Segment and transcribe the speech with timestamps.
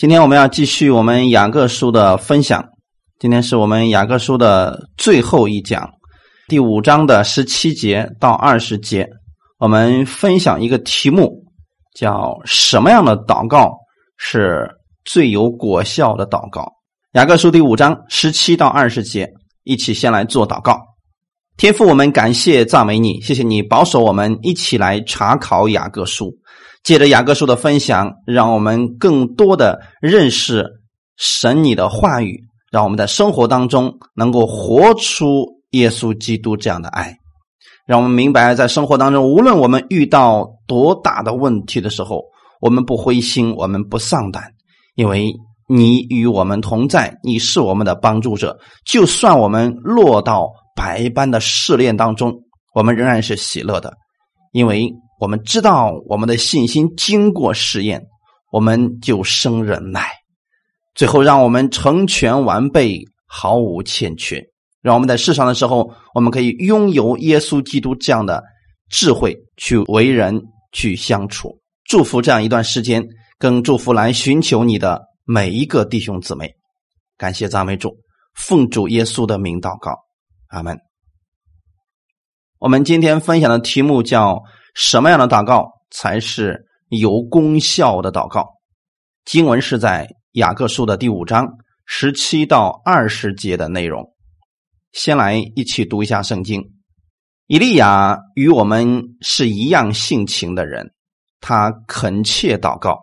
[0.00, 2.64] 今天我们要继续我们雅各书的分享。
[3.18, 5.86] 今天是我们雅各书的最后一讲，
[6.48, 9.06] 第五章的十七节到二十节，
[9.58, 11.44] 我们分享一个题目，
[11.94, 13.76] 叫“什么样的祷告
[14.16, 14.66] 是
[15.04, 16.66] 最有果效的祷告”。
[17.12, 19.30] 雅各书第五章十七到二十节，
[19.64, 20.80] 一起先来做祷告。
[21.58, 26.34] 天父，我们感谢赞美你，谢谢你保守我们一起来查考雅各书。
[26.82, 30.66] 借着雅各书的分享，让我们更多的认识
[31.18, 32.40] 神你的话语，
[32.72, 37.14] 让我们在生活当中能够活出耶稣基督这样的爱，
[37.86, 42.22] 让我们明白在生活当中，无论我们遇到多大的问题的时候，
[42.60, 44.42] 我们不灰心，我们不丧胆，
[44.94, 45.34] 因为
[45.68, 48.58] 你与我们同在，你是我们的帮助者。
[48.86, 52.32] 就算我们落到百般的试炼当中，
[52.74, 53.92] 我们仍然是喜乐的，
[54.52, 54.90] 因为。
[55.20, 58.06] 我们知道我们的信心经过试验，
[58.50, 60.10] 我们就生忍耐，
[60.94, 64.42] 最后让我们成全完备，毫无欠缺。
[64.80, 68.42] 让我们在世上的时候，我们可以拥有耶稣基督这样的
[68.88, 71.60] 智慧去为人去相处。
[71.84, 73.06] 祝福这样一段时间，
[73.38, 76.50] 更祝福来寻求你的每一个弟兄姊妹。
[77.18, 77.94] 感谢赞美主，
[78.34, 79.98] 奉主耶稣的名祷告，
[80.48, 80.78] 阿门。
[82.58, 84.42] 我们今天分享的题目叫。
[84.82, 88.48] 什么样的祷告才是有功效的祷告？
[89.26, 91.46] 经文是在雅各书的第五章
[91.84, 94.14] 十七到二十节的内容。
[94.92, 96.64] 先来一起读一下圣经。
[97.46, 100.94] 以利亚与我们是一样性情的人，
[101.42, 103.00] 他恳切祷告，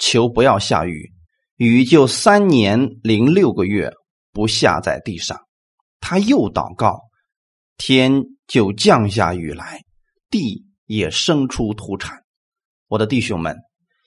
[0.00, 1.12] 求不要下雨，
[1.56, 3.92] 雨就三年零六个月
[4.32, 5.38] 不下在地上。
[6.00, 6.98] 他又祷告，
[7.78, 9.82] 天就降下雨来，
[10.28, 10.66] 地。
[10.86, 12.22] 也生出土产。
[12.88, 13.56] 我的弟兄们，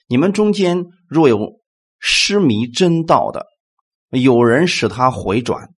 [0.06, 1.60] 你们中间若有
[1.98, 3.46] 失迷真道的，
[4.10, 5.74] 有人使他回转，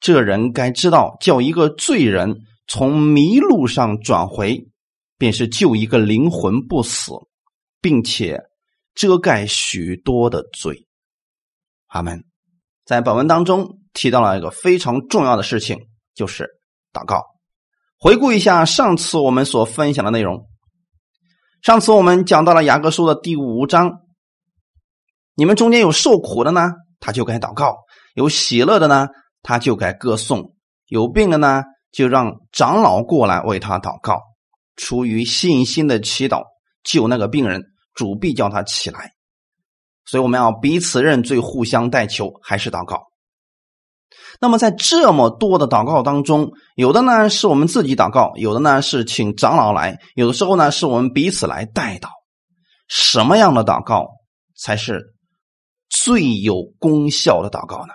[0.00, 4.68] 这人该知道，叫一个罪人从迷路上转回，
[5.18, 7.12] 便是救一个灵魂不死，
[7.80, 8.40] 并且
[8.94, 10.86] 遮盖许多的罪。
[11.88, 12.24] 阿门。
[12.84, 15.78] 在本文当中提到了一个非常重要的事情，
[16.14, 16.48] 就是
[16.92, 17.22] 祷告。
[18.00, 20.46] 回顾一下上次我们所分享的内容。
[21.62, 23.90] 上次我们讲到了雅各书的第五章，
[25.34, 26.70] 你们中间有受苦的呢，
[27.00, 27.72] 他就该祷告；
[28.14, 29.08] 有喜乐的呢，
[29.42, 30.52] 他就该歌颂；
[30.86, 34.20] 有病的呢，就让长老过来为他祷告。
[34.76, 36.44] 出于信心的祈祷，
[36.84, 37.64] 救那个病人，
[37.94, 39.10] 主必叫他起来。
[40.04, 43.02] 所以我们要彼此认罪，互相代求，还是祷告。
[44.40, 52.08] 那么，在这么多的祷告当中，有的呢是我们自己祷告，有的呢是请长老来，有的时候呢是我们彼此来代祷。
[52.86, 54.06] 什么样的祷告
[54.56, 55.14] 才是
[55.90, 57.94] 最有功效的祷告呢？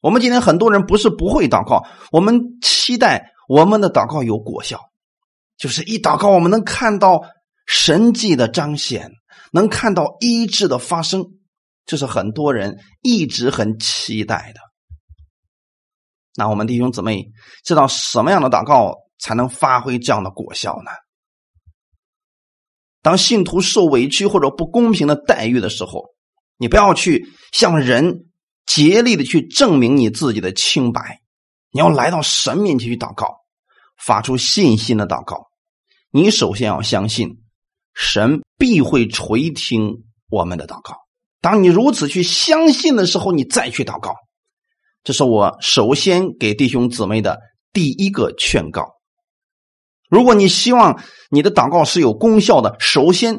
[0.00, 4.80] 我们今天很多人不是不会祷告，我们期待我们的祷告有果效，
[5.58, 7.22] 就是一祷告我们能看到
[7.66, 9.10] 神迹的彰显，
[9.52, 11.24] 能看到医治的发生，
[11.84, 14.60] 这是很多人一直很期待的。
[16.40, 17.30] 那我们弟兄姊妹
[17.64, 20.90] 知道什么样的祷告才能发挥这样的果效呢？
[23.02, 26.14] 当信徒受委屈或者不公平的待遇的时候，
[26.56, 28.30] 你不要去向人
[28.64, 31.20] 竭力的去证明你自己的清白，
[31.72, 33.36] 你要来到神面前去祷告，
[33.98, 35.50] 发出信心的祷告。
[36.10, 37.42] 你首先要相信
[37.92, 40.96] 神必会垂听我们的祷告。
[41.42, 44.14] 当你如此去相信的时候，你再去祷告。
[45.02, 47.38] 这是我首先给弟兄姊妹的
[47.72, 48.86] 第一个劝告。
[50.08, 53.38] 如果你希望你的祷告是有功效的，首先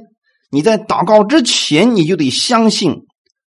[0.50, 3.06] 你在祷告之前，你就得相信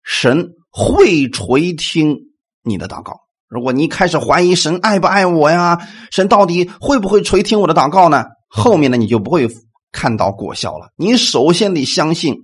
[0.04, 2.16] 神会垂听
[2.62, 3.20] 你的祷告。
[3.48, 5.78] 如果你开始怀疑神爱不爱我呀，
[6.10, 8.24] 神到底会不会垂听我的祷告呢？
[8.48, 9.48] 后面呢，你就不会
[9.90, 10.90] 看到果效了。
[10.96, 12.34] 你首先得相信，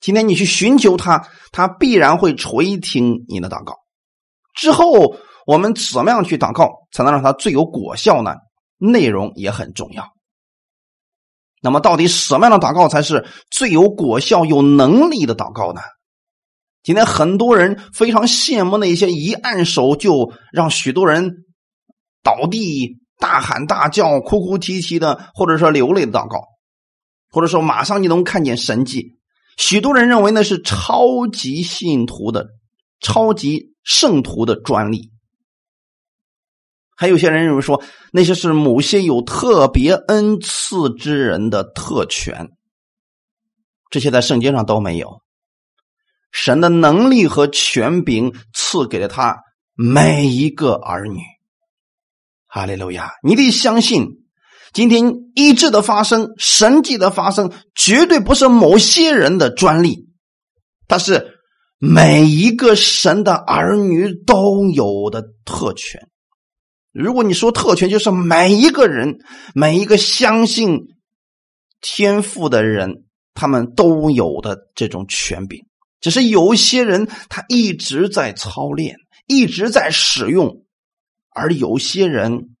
[0.00, 3.74] 今天你去寻求他，他必然会垂听你的祷告。
[4.54, 5.16] 之后，
[5.46, 8.36] 我们怎么样去祷告才能让它最有果效呢？
[8.78, 10.12] 内容也很重要。
[11.60, 15.80] 那么，到底什么样的祷告才是最有果效、有能力的祷告呢？
[16.82, 21.44] 今天很多人非常羡慕那些一按手就让许多人
[22.22, 26.44] 倒地、大喊大叫、哭哭啼啼的，或者说流泪的祷告，
[27.30, 29.18] 或者说马上就能看见神迹。
[29.56, 32.48] 许多人认为那是超级信徒的
[33.00, 33.73] 超级。
[33.84, 35.12] 圣徒的专利，
[36.96, 37.82] 还有些人认为说
[38.12, 42.48] 那些是某些有特别恩赐之人的特权，
[43.90, 45.20] 这些在圣经上都没有。
[46.32, 49.36] 神的能力和权柄赐给了他
[49.74, 51.20] 每一个儿女。
[52.46, 53.12] 哈利路亚！
[53.22, 54.24] 你得相信，
[54.72, 60.08] 今天医治的发生、神迹的发生，绝对不是某些人的专利，
[60.88, 61.33] 它是
[61.78, 66.08] 每一个神的儿女都有的特权。
[66.92, 69.18] 如果你说特权，就是每一个人、
[69.54, 70.86] 每一个相信
[71.80, 73.04] 天赋的人，
[73.34, 75.66] 他们都有的这种权柄。
[76.00, 80.64] 只是有些人他一直在操练，一直在使用，
[81.30, 82.54] 而有些人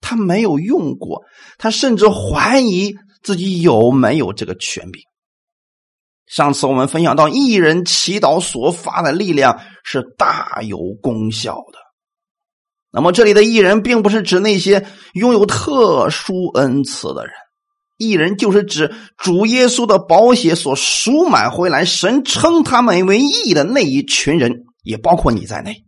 [0.00, 1.22] 他没有用过，
[1.56, 5.02] 他甚至怀疑自己有没有这个权柄。
[6.34, 11.78] 上次我们分享到，一人祈祷所发的力量是大有功效的。
[12.90, 17.34] 那么这里的艺人，并不是指那些拥有特殊恩赐的人，
[17.98, 25.84] 艺人就是指主耶稣的宝血所赎买回来，神称他们为义的那一群人，也包括你在内。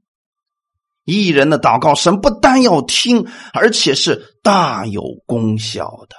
[1.04, 6.14] 艺人的祷告，神不单要听，而且是大有功效的。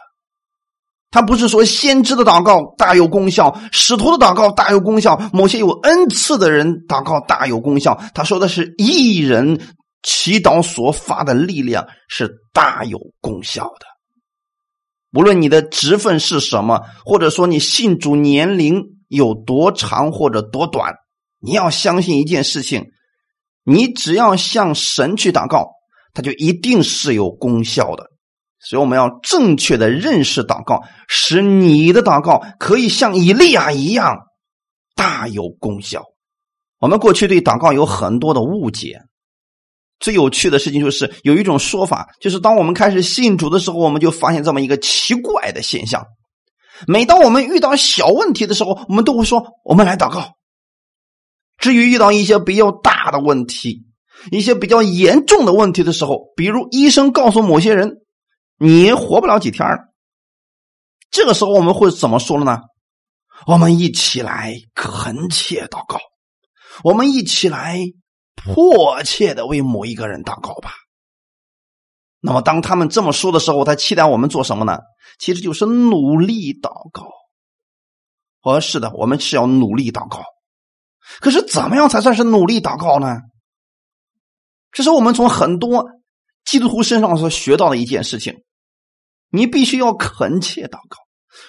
[1.11, 7.99] 他不是说先知的祷告大有功效，使徒的祷告大有功效，某些有恩赐的人祷告大有功效。
[8.13, 9.59] 他说的是艺人。
[10.03, 13.85] 祈祷所发的力量是大有功效的。
[15.11, 20.93] 无论你的职分是什么，或者说你信主年龄有多长或者多短，
[21.41, 22.85] 你要相信一件事情：
[23.65, 25.71] 你只要向神去祷告，
[26.13, 28.05] 他就一定是有功效的。
[28.67, 34.17] 所以我们要正确的认识祷告，使你的祷告可以像以利亚一样
[34.93, 36.03] 大有功效。
[36.79, 38.99] 我们过去对祷告有很多的误解。
[39.99, 46.05] 最有趣的事情就是有一种说法，就是当我们开始信主的时候，我们就发现这么一个奇怪的现象：
[46.87, 50.33] 每当我们遇到小问题的时候，我们都会说“我们来祷告”。
[51.57, 53.85] 至于遇到一些比较大的问题、
[54.29, 58.01] 一些比较严重的问题的时候，比如医生告诉某些人
[58.57, 59.67] 你活不了几天
[61.09, 62.61] 这个时候我们会怎么说了呢？
[63.45, 65.99] 我们一起来恳切祷告，
[66.83, 67.79] 我们一起来。
[68.39, 70.71] 迫切的为某一个人祷告吧。
[72.19, 74.77] 那么，当他们这么说的时候，他期待我们做什么呢？
[75.17, 77.09] 其实就是努力祷告。
[78.43, 80.23] 哦，是的，我们是要努力祷告。
[81.19, 83.17] 可是，怎么样才算是努力祷告呢？
[84.71, 85.89] 这是我们从很多
[86.45, 88.43] 基督徒身上所学到的一件事情。
[89.29, 90.97] 你必须要恳切祷告。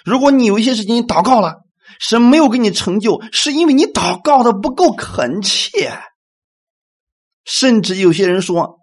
[0.05, 1.55] 如果你有一些事情你祷告了，
[1.99, 5.99] 神没有给你成就，是因为你祷告的不够恳切。
[7.45, 8.79] 甚至有些人说，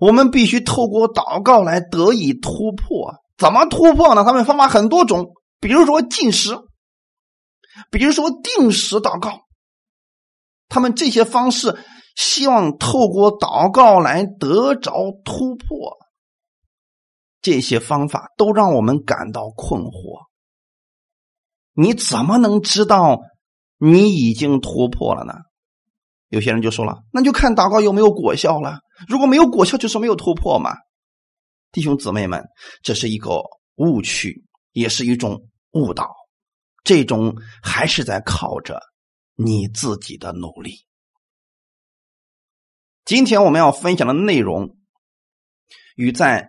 [0.00, 3.14] 我们必须透过祷告来得以突破。
[3.36, 4.24] 怎么突破呢？
[4.24, 6.56] 他们方法很多种，比如说进食，
[7.90, 9.42] 比如说定时祷告。
[10.68, 11.78] 他们这些方式
[12.16, 14.92] 希望透过祷告来得着
[15.24, 15.98] 突破。
[17.50, 20.26] 这些方法都让我们感到困惑。
[21.72, 23.22] 你怎么能知道
[23.78, 25.32] 你已经突破了呢？
[26.28, 28.80] 有些人就说了：“那就看祷告有没有果效了。
[29.08, 30.74] 如果没有果效，就是没有突破嘛。”
[31.72, 32.44] 弟兄姊妹们，
[32.82, 33.40] 这是一个
[33.76, 36.14] 误区，也是一种误导。
[36.84, 38.78] 这种还是在靠着
[39.36, 40.84] 你自己的努力。
[43.06, 44.76] 今天我们要分享的内容
[45.96, 46.46] 与在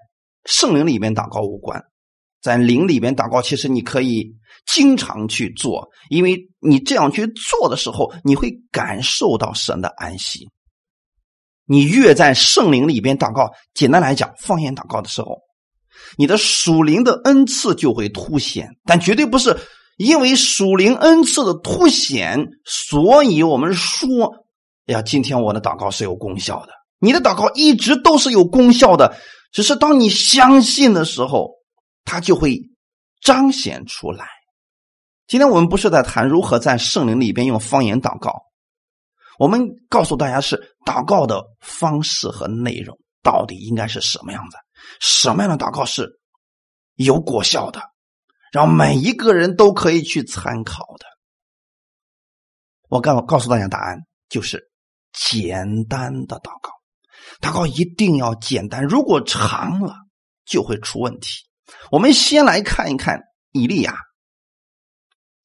[0.50, 1.82] 圣灵里面祷告无关。
[2.42, 4.26] 在灵里边祷告，其实你可以
[4.66, 10.48] 经常去做，因为你这样去做的时候，你会感受到神的安息。
[11.66, 15.38] 你越在圣灵里边祷告，简单来讲，方言祷告的时候，
[16.18, 18.70] 你的属灵的恩赐就会凸显。
[18.86, 19.56] 但绝对不是
[19.98, 24.34] 因为属灵恩赐的凸显，所以我们说，
[24.88, 26.72] 哎呀，今天我的祷告是有功效的。
[27.00, 29.16] 你的祷告一直都是有功效的，
[29.52, 31.58] 只是当你相信的时候。
[32.06, 32.60] 它就会
[33.22, 34.28] 彰显出来。
[35.28, 38.42] 今天我们不是在谈如何在圣灵里边用方言祷告，
[39.38, 44.58] 我们告诉大家是祷告的方式和内容到底应该是什么样的，
[45.00, 46.20] 什么样的祷告是
[46.96, 47.80] 有果效的，
[48.52, 51.06] 让每一个人都可以去参考的。
[52.88, 54.72] 我告告诉大家答案就是
[55.14, 56.72] 简单的祷告，
[57.42, 59.96] 祷告一定要简单，如果长了
[60.46, 61.46] 就会出问题。
[61.92, 63.22] 我们先来看一看
[63.52, 63.96] 以利亚，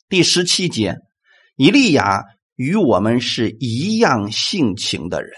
[0.09, 0.97] 第十七节，
[1.57, 2.25] 以利亚
[2.55, 5.33] 与我们是一样性情的人，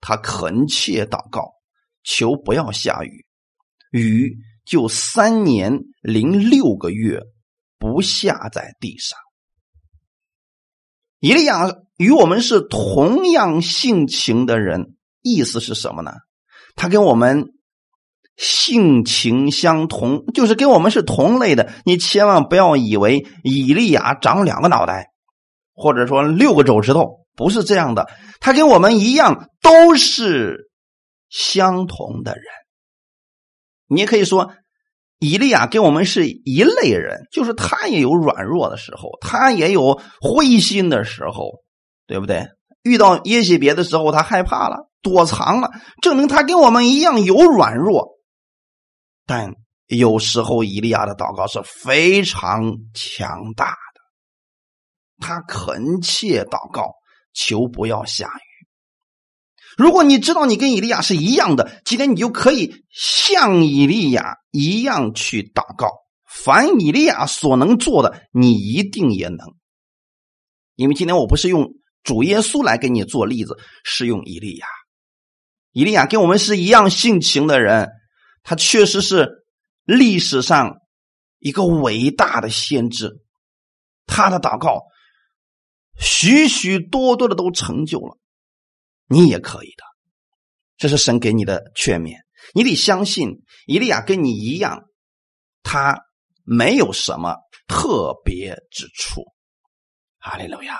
[0.00, 1.52] 他恳切祷告，
[2.02, 3.26] 求不要下雨，
[3.90, 7.20] 雨就三年零六个月
[7.78, 9.18] 不下在地上。
[11.20, 16.12] 以利亚与我们是同样性情的人，意思是什么呢？
[16.76, 17.46] 他跟我们
[18.36, 21.72] 性情相同，就是跟我们是同类的。
[21.84, 25.06] 你千万不要以为以利亚长两个脑袋，
[25.74, 28.08] 或者说六个手指头，不是这样的。
[28.40, 30.70] 他跟我们一样，都是
[31.30, 32.44] 相同的人。
[33.86, 34.52] 你也可以说，
[35.20, 41.60] 以利亚跟我们是一类人，就是他也有软弱的时候，他也有灰心的时候，
[42.06, 42.48] 对不对？
[42.82, 45.70] 遇到耶西别的时候，他害怕了，躲藏了，
[46.02, 48.18] 证明他跟我们一样有软弱。
[49.26, 49.52] 但
[49.86, 54.00] 有时候，以利亚的祷告是非常强大的，
[55.20, 56.94] 他恳切祷告，
[57.34, 58.66] 求不要下雨。
[59.76, 65.90] 如果你知道你跟以利亚是一样的，今天你就可以像以利亚一样去祷告。
[66.26, 69.38] 凡以利亚所能做的，你一定也能。
[70.76, 74.66] 因为今天我不是用主耶稣来给你做例子，是用以利亚。
[75.74, 77.90] 以利亚跟我们是一样性情的人，
[78.44, 79.44] 他确实是
[79.82, 80.76] 历史上
[81.40, 83.10] 一个伟大的先知。
[84.06, 84.84] 他的祷告
[85.98, 88.16] 许许多多的都成就了。
[89.08, 89.84] 你也可以的，
[90.76, 92.18] 这是神给你的劝勉。
[92.54, 94.84] 你得相信，以利亚跟你一样，
[95.64, 95.98] 他
[96.44, 97.34] 没有什么
[97.66, 99.24] 特别之处。
[100.18, 100.78] 哈利路亚！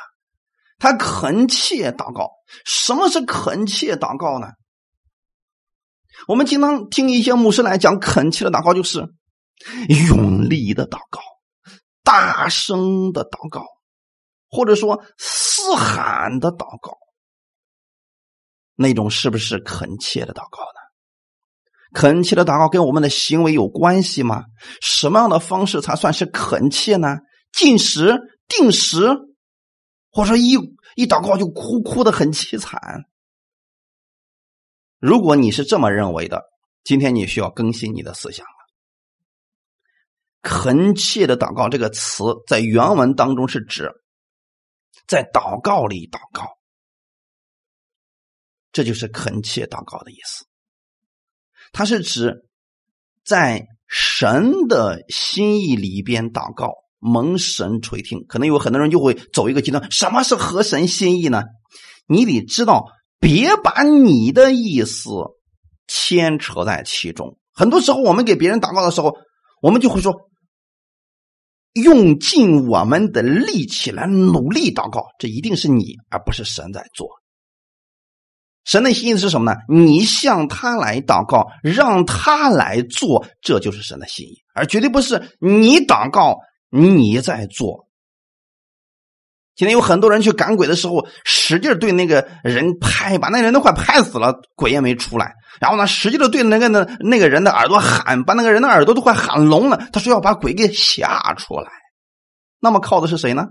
[0.79, 2.31] 他恳切祷告。
[2.65, 4.49] 什么是恳切祷告呢？
[6.26, 9.06] 我们经常听一些牧师来讲，恳切的祷告就是
[10.09, 11.21] 用力的祷告，
[12.02, 13.64] 大声的祷告，
[14.50, 16.97] 或者说嘶喊的祷告。
[18.76, 20.80] 那种是不是恳切的祷告呢？
[21.92, 24.44] 恳切的祷告跟我们的行为有关系吗？
[24.80, 27.18] 什么样的方式才算是恳切呢？
[27.52, 28.18] 进食、
[28.49, 29.16] 定时，
[30.11, 30.54] 或者一
[30.97, 33.04] 一祷告就哭哭的很凄惨。
[35.05, 36.45] 如果你是这么认为的，
[36.83, 38.53] 今天你需要更新你的思想了。
[40.41, 43.93] 恳切的祷告这个词在原文当中是指
[45.07, 46.49] 在祷告里祷告。
[48.73, 50.47] 这就是恳切祷告的意思，
[51.71, 52.49] 它是指
[53.27, 58.25] 在神的心意里边祷告，蒙神垂听。
[58.27, 61.43] 可能有很多人就会走一个极端：什么是合神心意呢？
[62.07, 62.87] 你得知道，
[63.25, 65.09] 别把你的意思
[65.88, 67.38] 牵扯在其中。
[67.54, 69.16] 很多时候，我们给别人祷告的时候，
[69.62, 70.28] 我们就会说，
[71.73, 77.09] 用尽我们的力气来努力祷告，这一定是你，而不是神在做。
[78.66, 79.59] 神的心意是什么呢？
[79.71, 87.88] 你向他来祷告，让他来做，这就是神的心意，而绝对不是你祷告你在做。
[89.57, 95.35] 今天有很多人去赶鬼的时候，使劲对那个人拍，把那人都快拍死了，鬼也没出来。
[95.61, 99.89] 然后呢，使劲的对那个那那个人的耳朵喊，把那个人的耳朵都快喊聋了。
[99.93, 101.71] 他说要把鬼给吓出来。
[102.59, 103.47] 那么靠的是谁呢？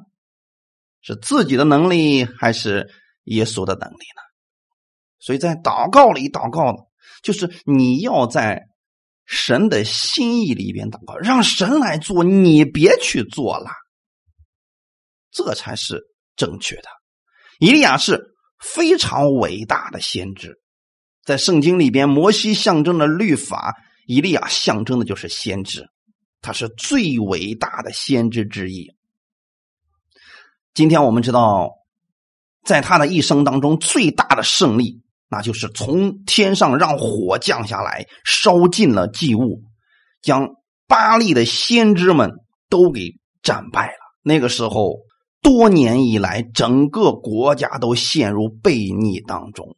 [1.02, 2.90] 是自己的能力，还是
[3.26, 4.22] 耶稣的能力呢？
[5.20, 6.80] 所以在祷告里祷告呢，
[7.22, 8.64] 就是你要在
[9.26, 13.70] 神的心意里边祷告，让神来做，你别去做了，
[15.34, 16.02] 这才是
[16.36, 16.84] 正确的。
[17.60, 20.62] 以利亚是非常伟大的先知，
[21.25, 23.75] 在圣经里边，摩西象征的律法，
[24.06, 25.88] 以利亚象征的就是先知，
[26.42, 28.96] 他是最伟大的先知之一。
[30.74, 31.72] 今天我们知道，
[32.66, 35.02] 在他的一生当中，最大的胜利。
[35.30, 39.63] 那就是从天上让火降下来，烧尽了祭物，
[40.22, 40.50] 将
[40.88, 42.34] 巴利的先知们
[42.70, 43.98] 都给战败了。
[44.22, 44.98] 那个时候，
[45.44, 49.76] 多年以来，整个国家都陷入悖逆当中，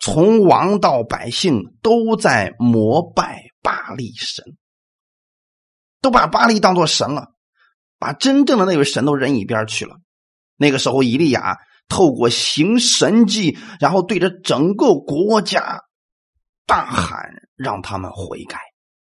[0.00, 4.56] 从王到百姓都在膜拜巴利神，
[6.00, 7.28] 都把巴利当做神了，
[8.00, 9.96] 把真正的那位神都扔一边去了。
[10.56, 11.58] 那个时候，以利亚。
[11.88, 15.84] 透过行神迹，然后对着整个国家
[16.66, 17.16] 大喊，
[17.54, 18.58] 让他们悔改，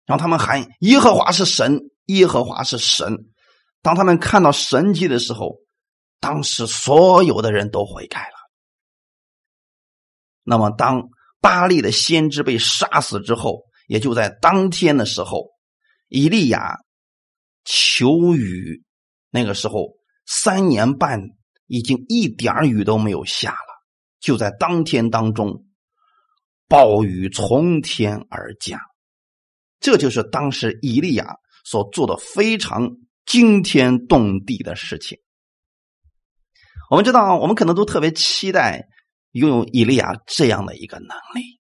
[0.04, 3.16] 让他们喊耶和华是神，耶和华是神。
[3.80, 5.56] 当他们看到神迹的时候，
[6.20, 8.36] 当时所有的人都悔改了。
[10.42, 11.08] 那么，当
[11.40, 15.50] 巴利的先知被杀死之后，也就在当天的时候，
[16.08, 16.78] 以利亚
[17.64, 18.84] 求雨，
[19.30, 19.96] 那个时候
[20.26, 21.20] 三年半。
[21.70, 23.84] 已经一点雨都没有下了，
[24.20, 25.66] 就在当天当中，
[26.66, 28.80] 暴雨从天而降，
[29.78, 32.92] 这就是当时以利亚所做的非常
[33.26, 35.18] 惊天动地的事情。
[36.90, 38.86] 我们知道，我们可能都特别期待
[39.32, 41.60] 拥有以利亚这样的一个能力，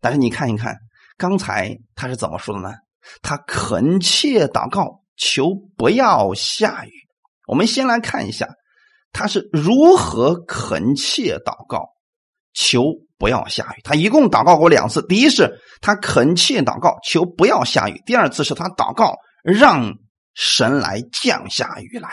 [0.00, 0.76] 但是你看一看，
[1.16, 2.74] 刚才他是怎么说的呢？
[3.22, 6.90] 他恳切祷告，求不要下雨。
[7.46, 8.48] 我们先来看一下，
[9.12, 11.88] 他是如何恳切祷告，
[12.52, 12.82] 求
[13.18, 13.80] 不要下雨。
[13.82, 19.94] 他一共祷告过两次，第一是他恳切祷告，求不要下雨；第二次是他祷告，让
[20.34, 22.10] 神来降下雨来。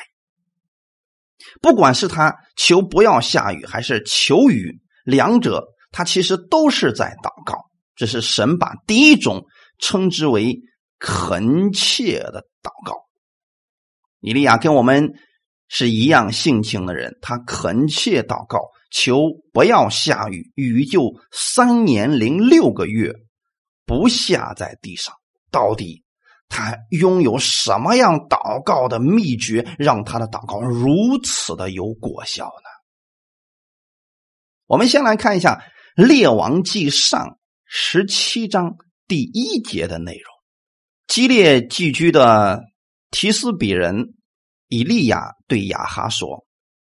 [1.62, 7.66] 不管是他求不要下雨，还是求雨，两者他其实都是在祷告。
[7.96, 9.46] 只是神把第一种
[9.80, 10.60] 称之为
[11.00, 12.94] 恳切的祷告。
[14.20, 15.14] 以利亚跟我们
[15.68, 18.60] 是一样性情的人，他恳切祷告，
[18.92, 23.14] 求不要下雨，雨就三年零六个月
[23.86, 25.16] 不下在地上。
[25.50, 26.04] 到底？
[26.50, 32.70] 他拥有什么样祷告的秘诀，让他的祷告如此的有果效呢？
[34.66, 35.62] 我们先来看一下
[36.06, 37.20] 《列王记上》
[37.66, 38.76] 十七章
[39.08, 40.34] 第一节的内容。
[41.06, 42.64] 激烈寄居的
[43.12, 44.16] 提斯比人
[44.68, 46.46] 以利亚对亚哈说：“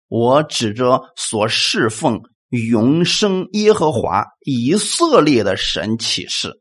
[0.08, 6.60] 我指着所侍奉永生耶和华以色列的神起誓，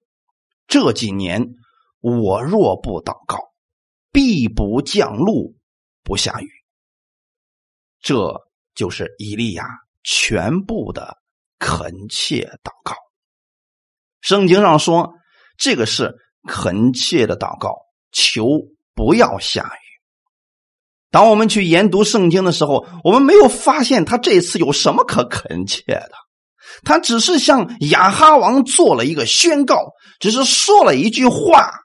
[0.68, 1.46] 这几年。”
[2.06, 3.40] 我若不祷告，
[4.12, 5.56] 必不降露，
[6.04, 6.48] 不下雨。
[8.00, 8.32] 这
[8.76, 9.66] 就是以利亚
[10.04, 11.18] 全部的
[11.58, 12.96] 恳切祷告。
[14.22, 15.14] 圣经上说，
[15.58, 16.14] 这个是
[16.48, 17.74] 恳切的祷告，
[18.12, 18.46] 求
[18.94, 19.86] 不要下雨。
[21.10, 26.12] 当我们去研读圣经的时候，我们没有发现他这次有什么可恳切的，
[26.84, 31.82] 他只是向亚哈王做了一个宣告，只是说了一句话。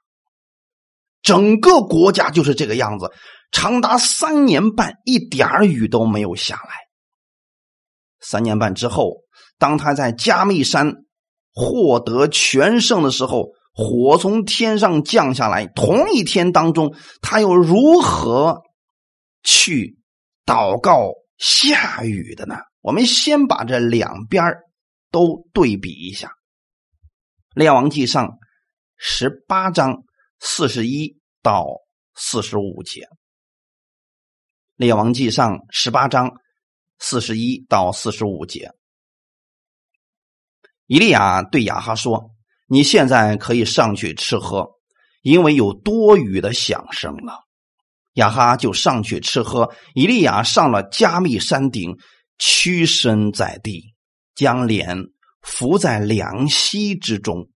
[1.22, 3.10] 整个国家就是这个样子，
[3.52, 6.70] 长达三年半，一点雨都没有下来。
[8.20, 9.18] 三年半之后，
[9.58, 10.94] 当他在加密山
[11.52, 15.66] 获得全胜的时候，火从天上降下来。
[15.66, 18.62] 同一天当中，他又如何
[19.42, 19.99] 去
[20.47, 22.56] 祷告下雨的呢？
[22.80, 24.54] 我们先把这两边
[25.10, 26.28] 都对比一下，
[27.54, 28.26] 《列王记上》
[28.97, 30.02] 十八章。
[30.42, 31.66] 四十一到
[32.14, 33.02] 四十五节，
[34.76, 36.32] 《列王记上》十八章
[36.98, 38.72] 四十一到四十五节，
[40.86, 42.30] 以利亚对亚哈说
[42.66, 44.66] ：“你现在可以上去吃喝，
[45.20, 47.44] 因为有多余的响声了。”
[48.14, 49.70] 亚哈就上去吃喝。
[49.94, 51.94] 以利亚上了加密山顶，
[52.38, 53.94] 屈身在地，
[54.34, 54.96] 将脸
[55.42, 57.50] 伏在凉溪之中。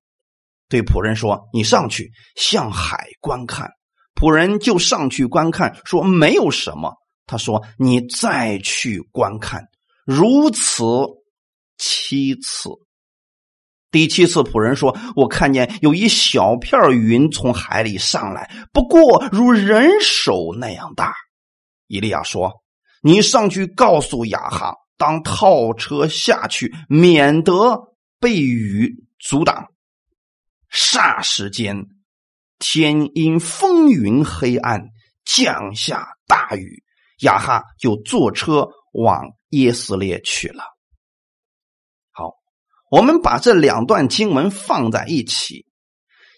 [0.68, 3.70] 对仆人说：“你上去向海观看。”
[4.14, 6.94] 仆人就上去观看，说：“没有什么。”
[7.27, 9.62] 他说：“你再去观看。”
[10.07, 10.85] 如此
[11.79, 12.70] 七次，
[13.90, 21.14] 第七次仆人说：“我看见有一小片云从海里上来，不过如人手那样大。”
[21.88, 22.53] 伊利亚说
[23.03, 27.81] ：“你上去告诉亚哈，当套车下去，免得
[28.20, 29.66] 被雨阻挡。”
[30.74, 31.87] 霎时间，
[32.58, 34.88] 天因风云黑暗，
[35.24, 36.82] 降下大雨。
[37.20, 40.64] 亚哈就坐车往耶斯列去了。
[42.10, 42.32] 好，
[42.90, 45.64] 我们把这两段经文放在一起，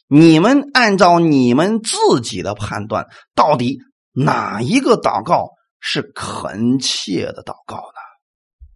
[0.07, 3.79] 你们按照你们自己的判断，到底
[4.13, 8.67] 哪一个祷告是恳切的祷告呢？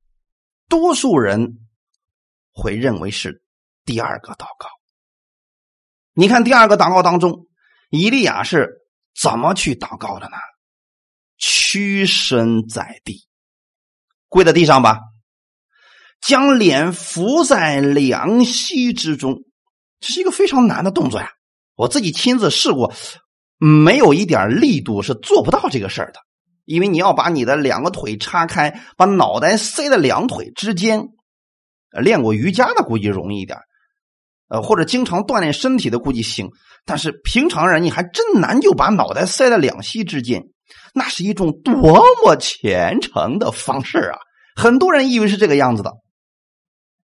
[0.70, 1.58] 多数人
[2.50, 3.42] 会认为是
[3.84, 4.79] 第二个祷告。
[6.14, 7.46] 你看第二个祷告当中，
[7.90, 8.68] 以利亚是
[9.20, 10.36] 怎么去祷告的呢？
[11.38, 13.26] 屈身在地，
[14.28, 14.98] 跪在地上吧，
[16.20, 19.44] 将脸伏在凉溪之中，
[20.00, 21.30] 这是一个非常难的动作呀！
[21.76, 22.92] 我自己亲自试过，
[23.56, 26.20] 没有一点力度是做不到这个事儿的，
[26.66, 31.08] 因为你要把你的两个腿叉开，把脑袋塞在两腿之间。
[31.90, 33.58] 练过瑜伽的估计容易一点。
[34.50, 36.50] 呃，或者经常锻炼身体的估计行，
[36.84, 40.42] 但是平常人你还真难就把脑袋塞在两膝之间，
[40.92, 44.18] 那是一种多么虔诚的方式啊！
[44.56, 45.92] 很多人以为是这个样子的。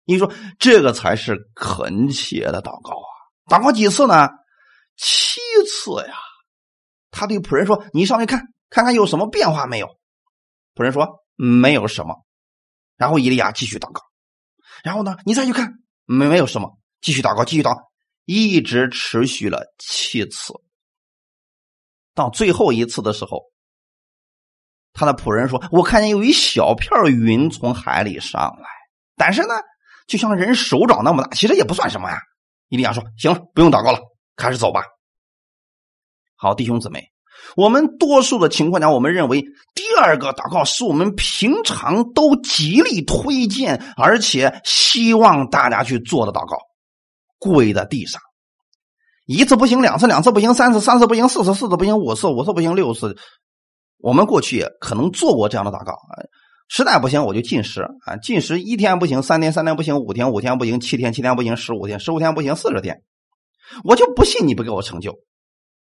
[0.05, 3.09] 你说这个才是恳切的祷告啊！
[3.47, 4.29] 祷告几次呢？
[4.95, 6.13] 七次呀！
[7.09, 9.87] 他对仆人说：“你上去看看看有什么变化没有？”
[10.75, 12.15] 仆人说：“没有什么。”
[12.95, 14.01] 然后伊利亚继续祷告，
[14.83, 15.73] 然后呢，你再去看，
[16.05, 16.77] 没没有什么。
[17.03, 17.75] 继续祷告，继续祷，
[18.23, 20.53] 一直持续了七次。
[22.15, 23.41] 到最后一次的时候，
[24.93, 28.67] 他的仆人说：“我看见有一小片云从海里上来，
[29.17, 29.53] 但是呢，
[30.07, 32.21] 就像人手掌那么大，其实也不算什么呀。”
[32.69, 33.99] 伊利亚说：“行了，不用祷告了，
[34.37, 34.83] 开始走吧。”
[36.37, 37.11] 好，弟兄姊妹，
[37.57, 39.41] 我们多数的情况下，我们认为
[39.75, 46.57] 第二个祷告是我们平常都极力推荐，而且希望大家去做的祷告，
[47.43, 48.21] 跪在地上，
[49.25, 53.17] 一次不行，两次两次不行，三次三次不行，四次四次不行，五次五次不行，六次。
[53.97, 55.93] 我们过去可能做过这样的祷告，
[56.69, 63.01] 实在不行我就禁食啊，禁食一天不行，三天三天不行，五天五天不行，七天七天不行，十五天十五天不行，四十天，
[63.83, 65.15] 我就不信你不给我成就。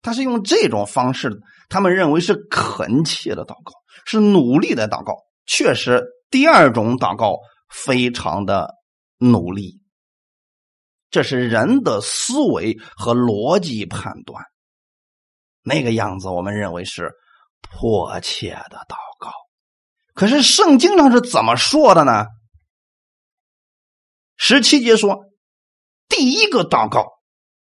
[0.03, 3.73] 他是用这种方式，他们认为是恳切的祷告，
[4.05, 5.15] 是努力的祷告。
[5.47, 7.37] 确实，第二种祷告
[7.71, 8.75] 非常的
[9.19, 9.81] 努力，
[11.13, 14.43] 这是人的思维和逻辑判断，
[15.63, 17.13] 那个样子我们认为是。
[17.75, 19.31] 迫切的祷告，
[20.15, 22.27] 可是圣经上是怎么说的呢？
[24.37, 25.21] 十七节说，
[26.09, 27.07] 第一个祷告，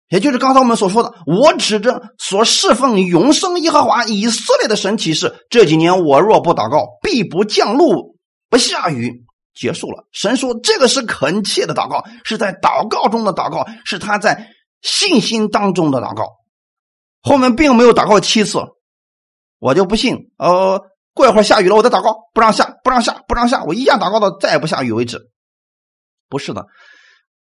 [0.09, 8.17] 也就是刚才我们所说的，我指着所侍奉永生耶和华以色列的神启示，这几年我若不祷告，必不降露
[8.49, 9.27] 不下雨。
[9.55, 14.49] 结束了，神说这个是恳切的祷告，是在祷告中的祷告，是他在
[14.83, 16.25] 信心当中的祷告。
[17.23, 18.59] 后面并没有祷告七次。
[19.59, 20.81] 我就不信，呃，
[21.13, 25.21] 过一会儿下雨了，我再祷告，不让下，不让下，不让下，我一下祷告到再也不下雨为止。
[26.31, 26.65] 不是的，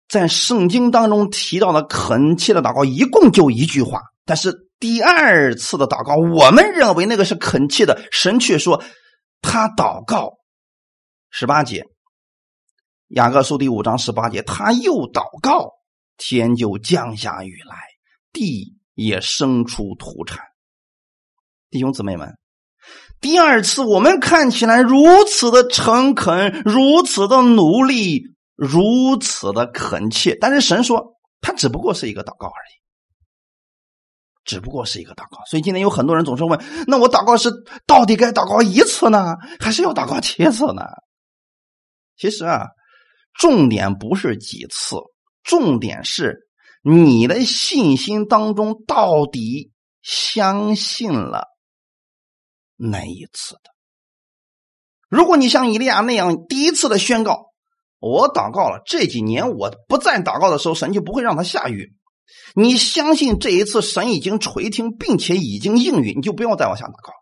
[0.07, 8.81] 在圣经当中提到的恳切的祷告一共就一句话，但是第二次的祷告，我们认为那个是恳切的，神却说
[9.41, 10.31] 他祷告
[11.31, 11.85] 十八节，
[13.09, 15.73] 雅各书第五章十八节，他又祷告，
[16.17, 17.75] 天就降下雨来，
[18.33, 20.39] 地也生出土产。
[21.69, 22.35] 弟兄姊妹们，
[23.21, 28.23] 第二次我们看起来如此的诚恳，如此的努力，
[28.55, 32.73] 如此的恳切，但是神说，他只不过是一个祷告而已，
[34.45, 35.45] 只不过是一个祷告。
[35.45, 37.51] 所以今天有很多人总是问：那我祷告是
[37.85, 40.83] 到底该祷告一次呢，还是要祷告七次呢？
[42.19, 42.67] 其实啊，
[43.33, 44.97] 重点不是几次，
[45.41, 46.49] 重点是
[46.83, 51.47] 你的信心当中到底相信了。
[52.75, 53.71] 那一次的，
[55.09, 57.47] 如果你像以利亚那样第一次的宣告，
[57.99, 61.93] 我祷告了，这几年我不再祷告的时候，神就不会让他下雨。
[62.55, 67.13] 你相信这一次神已经垂听，并且已经应允，你就不要再往下祷告。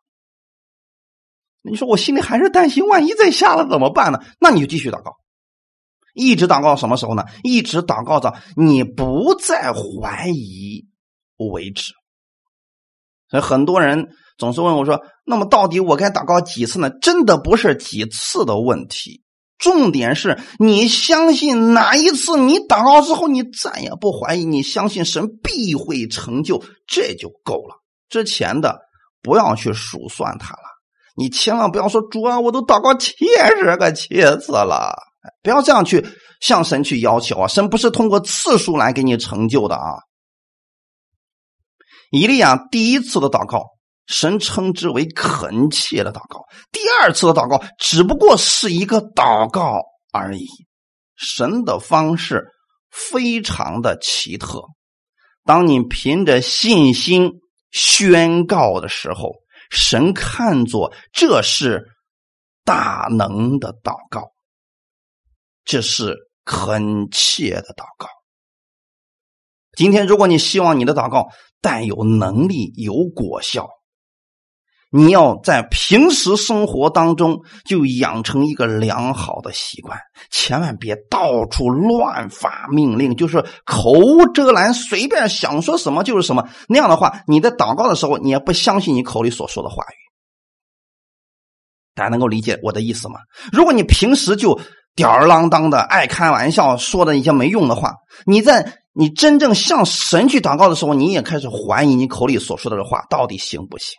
[1.70, 4.20] 你说我心里还是担心，万一再下了怎么办呢？
[4.40, 5.18] 那你就继续祷告，
[6.14, 7.26] 一直祷告什么时候呢？
[7.44, 10.88] 一直祷告到你不再怀疑
[11.38, 11.94] 为止。
[13.30, 14.10] 所以很多人。
[14.40, 19.24] 总是问我说：“那么到底我该祷告几次呢？”真的不是几次的问题，
[19.58, 27.82] 重点是你相信哪一次你祷告之后，你再也不怀疑，你相信神必会成就，这就够了。
[28.10, 28.82] 之前的
[29.24, 30.77] 不要去数算它了，
[31.18, 33.14] 你千万不要说主啊，我都祷告七
[33.60, 34.96] 十个七次了，
[35.42, 36.06] 不要这样去
[36.40, 37.48] 向神去要求啊！
[37.48, 39.96] 神不是通过次数来给你成就的啊。
[42.12, 43.66] 以利亚第一次的祷告。
[44.10, 49.82] 神称之为恳切的祷告，第二次的祷告只不过是一个祷告
[50.14, 50.46] 而已。
[51.18, 52.46] 神的方式
[52.90, 54.62] 非常的奇特，
[55.44, 57.34] 当你凭着信心
[57.70, 59.34] 宣告的时候，
[59.70, 61.86] 神看作这是
[62.64, 64.32] 大能的祷告，
[65.64, 68.08] 这是恳切的祷告。
[69.74, 71.30] 今天，如果你希望你的祷告
[71.62, 73.70] 带有能力、有果效，
[74.90, 80.00] 你要在平时生活当中就养成一个良好的习惯，
[80.32, 86.48] 千万别到处乱发命令，就是口无遮拦，随便想说什么就是什么。
[86.70, 89.98] 那样的话，你在祷告的时候，你也不相信你口里所说的话语。
[91.94, 93.20] 大家能够理解我的意思吗？
[93.52, 94.58] 如果你平时就
[94.96, 97.96] 吊儿郎当的、爱开玩笑，说的一些没用的话，
[98.26, 103.98] 你在你真正向神去祷告的时候，你也开始怀疑你口里所说的这话到底行不行。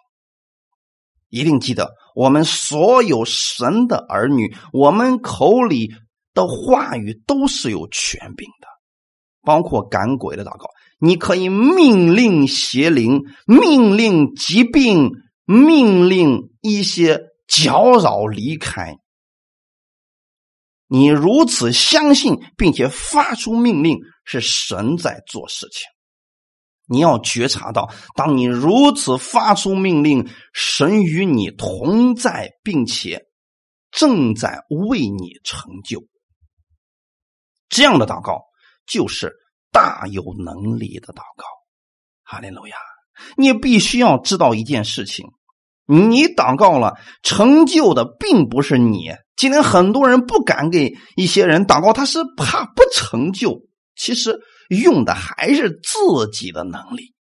[1.28, 5.92] 一定记得，我们所有神的儿女，我们口里
[6.34, 8.68] 的话语都是有权柄的，
[9.42, 10.68] 包括赶鬼的祷告。
[11.00, 15.12] 你可以命令邪灵，命令疾病，
[15.44, 18.96] 命令一些搅扰离开。
[20.88, 25.86] 你如此相信，并且发出命令，是神在做事情。
[26.88, 33.26] 你要觉察到，当你如此发出命令，神与你同在，并且
[33.90, 36.02] 正在为你成就。
[37.68, 38.42] 这样的祷告
[38.86, 39.34] 就是
[39.70, 41.44] 大有能力的祷告。
[42.24, 42.76] 哈利路亚！
[43.36, 45.26] 你必须要知道一件事情：
[45.86, 49.10] 你祷告了，成就的并不是你。
[49.36, 53.62] 今天很多人不敢给一些人祷告，他是怕不成就。
[53.94, 57.14] 其实用的还是自己的能力。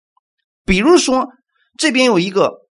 [0.64, 1.28] 比如说，
[1.76, 2.68] 这边有一个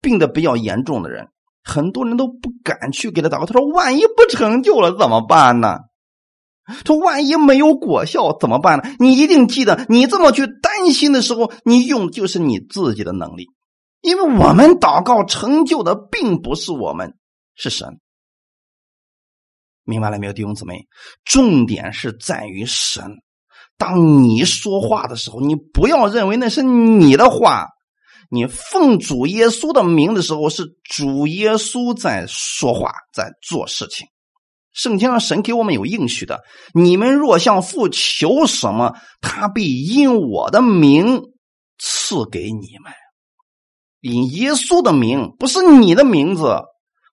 [0.00, 1.28] 病的比较严重的人，
[1.62, 3.46] 很多人都不敢去给他祷告。
[3.46, 5.78] 他说：“万一不成就了怎么办呢？”
[6.84, 13.46] 说：“万一没有果效怎么办呢？”你一定记得，你这么去担心的时候，你用的就是你自己的能力，
[14.00, 17.16] 因为我们祷告成就的并不是我们，
[17.54, 18.00] 是神。
[19.84, 20.86] 明白了没有，弟兄姊妹？
[21.24, 23.22] 重点是在于神。
[23.78, 27.68] 当你说话的时候，你不要认为那是你的话。
[28.30, 34.06] 你奉主耶稣的名的时候，是主耶稣在说话，在做事情。
[34.72, 36.40] 圣经上神给我们有应许的：
[36.72, 41.24] 你们若向父求什么，他必因我的名
[41.78, 42.92] 赐给你们。
[44.00, 46.62] 以耶稣的名，不是你的名字。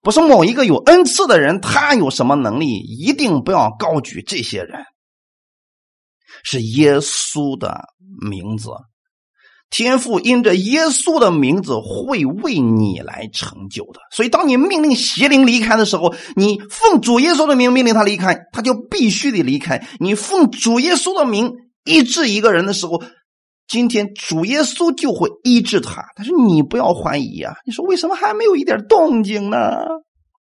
[0.01, 2.77] 不是某一个有恩赐的人，他有什么能力？
[2.77, 4.85] 一定不要高举这些人。
[6.43, 7.79] 是耶稣的
[8.21, 8.69] 名字，
[9.69, 13.99] 天父因着耶稣的名字会为你来成就的。
[14.11, 19.87] 所以，当你命令邪灵离开的时候，你奉主耶稣的名命令他离开，他就必须得离开。
[19.99, 21.53] 你奉主耶稣的名
[21.85, 23.01] 医治一个人的时候。
[23.71, 27.53] 今天主耶稣就会医治他，但是你不要怀疑啊！
[27.67, 29.57] 你说为什么还没有一点动静呢？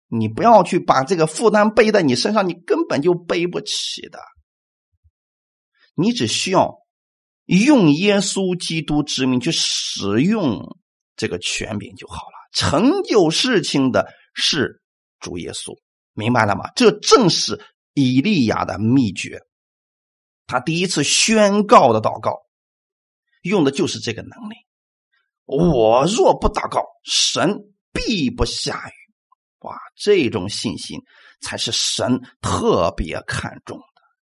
[0.08, 4.18] 你不要去把这个负担背在你身上，你根本就背不起的。
[5.94, 6.78] 你只需要
[7.46, 10.78] 用耶稣基督之名去使用
[11.16, 12.34] 这个权柄就好了。
[12.54, 14.82] 成就事情的是
[15.20, 15.78] 主耶稣，
[16.14, 16.70] 明白了吗？
[16.76, 19.40] 这正是以利亚的秘诀，
[20.48, 22.38] 他第一次宣告的祷告。
[23.42, 24.56] 用的就是这个能力。
[25.46, 28.94] 我若不祷告，神必不下雨。
[29.62, 31.00] 哇，这种信心
[31.42, 33.80] 才是神特别看重。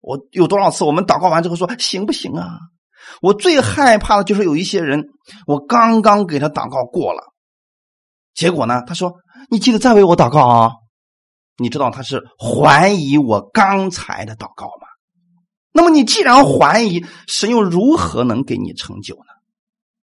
[0.06, 2.60] 我有多少次我们祷告完之后说行不行啊？
[3.22, 5.08] 我最害怕的就是有一些人，
[5.48, 7.34] 我刚刚给他祷告过了，
[8.36, 9.16] 结果呢，他说
[9.50, 10.72] 你记得再为我祷告啊？
[11.58, 14.88] 你知道他是怀疑我刚才的祷告吗？
[15.72, 19.34] 那么你既然怀疑，神又如何能给你成就呢？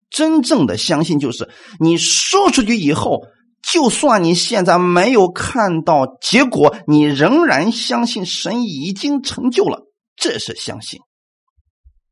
[0.10, 3.22] 真正的相信就是你说出去以后，
[3.62, 9.85] 就算你现在没有看到结果，你仍然相信神已经成就了，
[10.16, 11.00] 这是相信。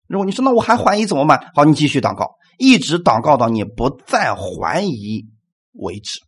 [0.08, 1.52] 如果你说那我还怀疑怎么办？
[1.56, 5.26] 好，你继续祷告，一直祷告到你不再怀疑
[5.74, 6.20] 为止。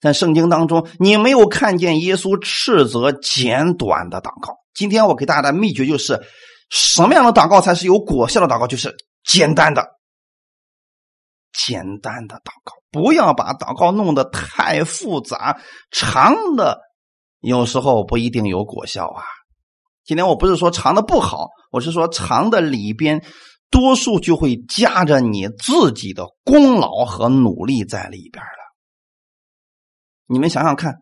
[0.00, 4.56] 在圣经当中，你没有看见耶稣斥责简短的祷告。
[4.74, 6.20] 今天我给大家的秘诀就是：
[6.68, 8.66] 什么样的祷告才是有果效的祷告？
[8.66, 9.88] 就是简单的、
[11.52, 15.58] 简单的祷告，不要把祷告弄得太复杂、
[15.90, 16.78] 长的，
[17.40, 19.22] 有时候不一定有果效啊。
[20.06, 23.24] 今天我不是说长的不好，我是说长的里边
[23.72, 28.50] 多数就会夹着你自己的功劳和努力在里边了。
[30.28, 30.94] 你们想想看，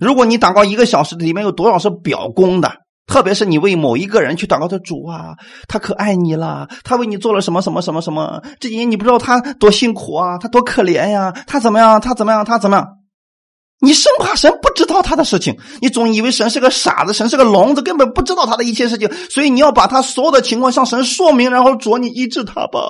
[0.00, 2.72] 如果你祷告一个小时，里面有多少是表功的？
[3.06, 5.34] 特别是你为某一个人去祷告的主啊，
[5.66, 8.40] 他可爱你了，他为你做了什么什么什么什么？
[8.60, 12.00] 这几年你不知道他多辛苦啊，他多可怜呀，他怎么样？
[12.00, 12.44] 他怎么样？
[12.44, 12.86] 他怎么样？
[13.80, 22.80] 你生怕神不知道他的事情，你总以为神是个傻子，神是个聋子，根本不知道他的一切事情，所以你要把他所有的情况向神说明，然后主你医治他吧。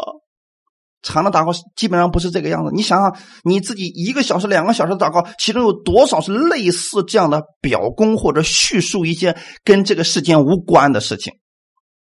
[1.03, 2.71] 长的祷告基本上不是这个样子。
[2.73, 11.35] 你想想，你自己一个小时、两个小时的祷告，其中有多少是类似这样的表功或者叙述一些跟这个事件无关的事情？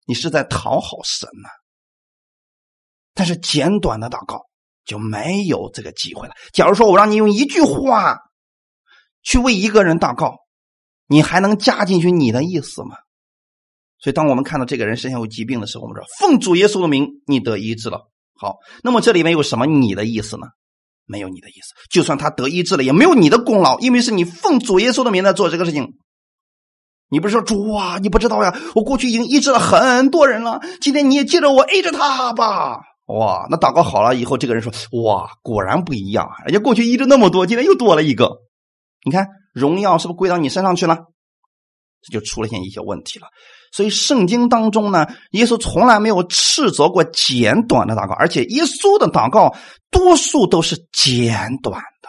[0.06, 1.48] 你是在讨好神呢？
[3.14, 4.42] 但是简短的祷告
[4.84, 6.34] 就没有这个机会了。
[6.52, 8.18] 假如说我让你用一句话
[9.22, 10.36] 去为一个人祷告，
[11.06, 12.96] 你还能加进去你的意思吗？
[13.98, 20.48] 所以，当我们看到这个人身上有疾病的时候，我们说：“奉主耶稣的名，你得医治了。”好，那么这里面有什么你的意思呢？
[21.06, 21.74] 没有你的意思。
[21.90, 25.92] 就算他得医治了，也没有你的功劳，因为是你奉主耶稣的名在做这个事情。
[27.08, 28.52] 你不是说主啊，你不知道呀？
[28.74, 32.80] 我过去已经医治了很多人了，今天你也借着我 A 着他吧。
[33.06, 34.72] 哇，那祷告好了以后，这个人说：
[35.04, 36.42] 哇，果然不一样啊！
[36.46, 38.38] 人家过去医治那么多，今天又多了一个。
[39.04, 40.98] 你看荣耀是不是归到你身上去了？
[42.02, 43.28] 这就出现一些问题了。
[43.70, 49.56] 所以圣经当中呢，耶稣从来没有斥责过简短的祷告，而且耶稣的祷告
[49.90, 52.08] 多数都是简短的，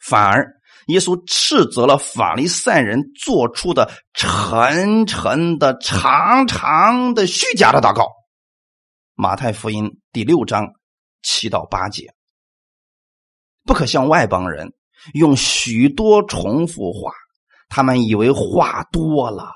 [0.00, 0.56] 反而
[0.88, 8.08] 耶稣斥责了法利赛人做出的沉沉的、长长的、虚假的祷告。
[9.14, 10.72] 马太福音第六章
[11.22, 12.14] 七到八节，
[13.64, 14.72] 不可像外邦人
[15.14, 17.12] 用许多重复话，
[17.68, 19.50] 他们以为话多了。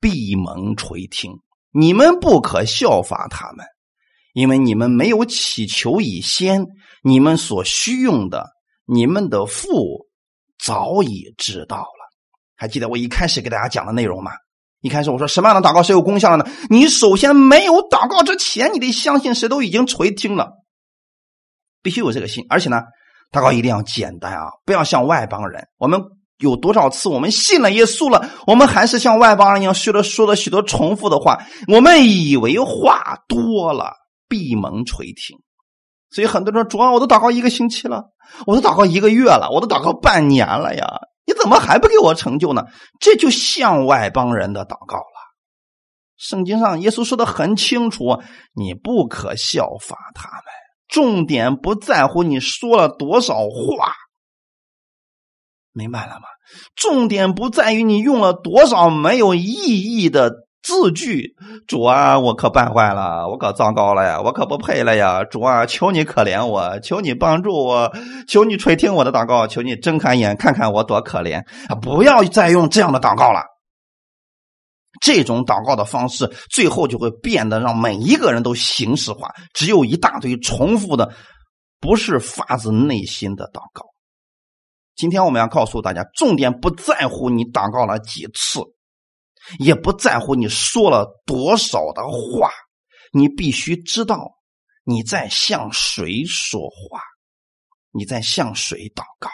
[0.00, 1.32] 闭门垂听，
[1.70, 3.64] 你们不可效法他们，
[4.32, 6.66] 因为你们没有祈求以先，
[7.04, 8.50] 你们所需用的，
[8.84, 10.08] 你们的父
[10.58, 12.10] 早已知道了。
[12.56, 14.32] 还记得我一开始给大家讲的内容吗？
[14.80, 16.50] 一开始我说什么样的祷告是有功效的呢？
[16.68, 20.50] 你首先没有祷告之前，你得相信谁都已经垂听了，
[21.80, 22.82] 必须有这个心，而且呢，
[23.32, 26.00] 祷告一定要简单啊，不要像外邦人，我们。
[26.38, 33.92] 有多少次我们信了耶稣了，我们还是像外邦人一样学了说了许多重复的话，我们以为话多了，
[34.28, 35.38] 闭门垂听。
[36.10, 38.06] 所以很多人说：“主啊，我都祷告一个星期了，
[38.44, 40.84] 我都祷告一个月了，我都祷告半年了呀，
[41.26, 42.64] 你怎么还不给我成就呢？”
[42.98, 45.04] 这就像外邦人的祷告了。
[46.16, 48.20] 圣经上耶稣说的很清楚
[48.52, 50.42] ：“你不可效法他们。”
[50.92, 53.94] 重点不在乎你说了多少话。
[55.72, 56.28] 明白了吗？
[56.76, 60.30] 重点不在于你用了多少没有意义的
[60.62, 61.34] 字句。
[61.66, 65.24] 主啊，我可败坏了，我可糟糕了呀，我可不配了呀！
[65.24, 67.90] 主啊，求你可怜我，求你帮助我，
[68.28, 71.42] 求你垂听我的祷告，求你睁开眼看看我多可怜！
[71.80, 73.51] 不要再用这样的祷告了。
[75.00, 81.14] 这种祷告的方式，最后就会变得让每一个人都形式化，只有一大堆重复的，
[81.80, 83.86] 不是发自内心的祷告。
[84.94, 88.60] 今天我们要告诉大家，重点不在乎你祷告了几次，
[89.58, 92.50] 也不在乎你说了多少的话，
[93.12, 94.34] 你必须知道
[94.84, 97.00] 你在向谁说话，
[97.90, 99.30] 你在向谁祷告。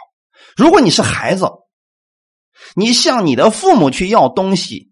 [0.57, 1.47] 如果你是孩子，
[2.75, 4.88] 你向你的父母去要东西，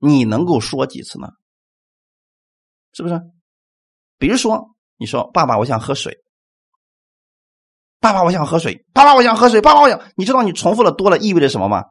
[0.00, 1.28] 你能够说几次呢？
[2.92, 3.20] 是不是？
[4.18, 6.24] 比如说，你说：“爸爸，我想喝水。”
[8.00, 8.84] 爸爸，我想喝水。
[8.92, 9.60] 爸爸，我想喝水。
[9.60, 10.00] 爸爸，我想……
[10.16, 11.84] 你知道你重复的多了意味着什么吗？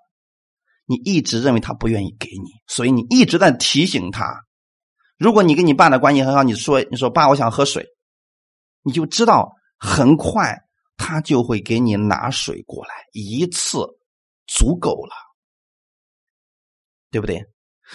[0.85, 4.43] 你一直认为他不愿意给你，所以你一直在提醒他。
[5.17, 7.85] 如果你跟你爸的关系很好，你说：“你说爸，我想喝水。”
[8.81, 10.57] 你就知道很快
[10.97, 13.79] 他就会给你拿水过来，一次
[14.47, 15.13] 足够了，
[17.11, 17.45] 对不对？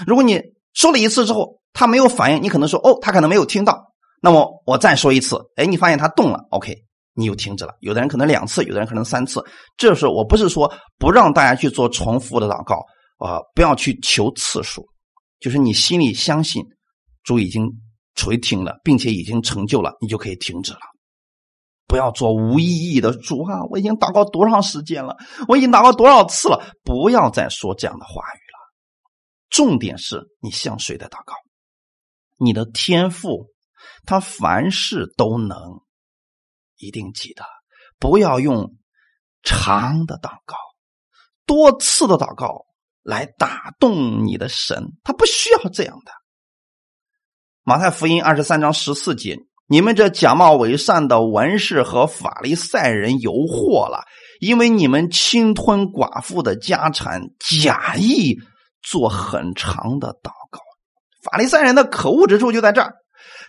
[0.06, 0.40] 如果你
[0.72, 6.74] 说了一次之后他没有反应，你可能说：“哦，他可能没有听到。”那么我再说一次，哎，你发现他动了，OK。
[7.16, 9.40] 你又停止了，有的人可能两次，有的人可能三次。
[9.76, 12.74] 这时候我不是说不让大家去做重复的祷告
[13.18, 14.84] 啊，不要去求次数，
[15.38, 16.60] 就是你心里相信
[17.22, 17.70] 主已经
[18.16, 20.80] 垂听了，并且已经成就了，你就可以停止了。
[21.86, 23.62] 不要做无意义的主啊！
[23.70, 25.16] 我已经祷告多长时间了？
[25.46, 26.60] 我已经祷告多少次了？
[26.82, 28.43] 不要再说这样的话语。
[29.54, 31.34] 重点是你向谁的祷告？
[32.38, 33.52] 你的天赋，
[34.04, 35.56] 他凡事都能。
[36.76, 37.44] 一定记得，
[38.00, 38.74] 不要用
[39.44, 40.56] 长的祷告、
[41.46, 42.66] 多次的祷告
[43.04, 46.10] 来打动你的神，他不需要这样的。
[47.62, 49.38] 马太福音二十三章十四节：
[49.68, 54.02] 你们这假冒伪善的文士和法利赛人有祸了，
[54.40, 58.36] 因为你们侵吞寡妇的家产，假意
[58.84, 60.60] 做很长的祷告。
[61.22, 62.92] 法利赛人的可恶之处就在这儿。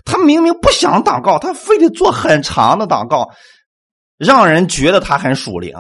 [0.06, 3.30] 他明明不想祷告，他非得做很长的祷告，
[4.17, 5.76] 让人觉得他很属灵。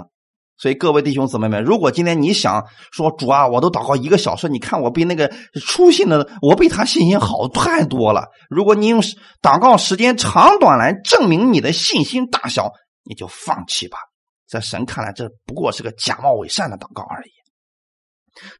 [0.57, 5.31] 所以各位弟兄姊妹们，如果今天你想说主啊，我都祷告一个小时，你看我比那个
[5.65, 8.29] 出信的，我比他信心好太多了。
[8.49, 9.01] 如果你用
[9.41, 12.71] 祷告时间长短来证明你的信心大小，
[13.03, 13.97] 你就放弃吧。
[14.49, 17.31] 在神看来，这不过是个假冒伪善的祷告而已。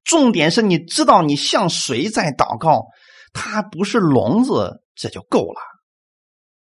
[0.04, 2.86] 重点是你知道你向谁在祷告，
[3.34, 4.82] 他不是聋子。
[4.98, 5.60] 这就够了，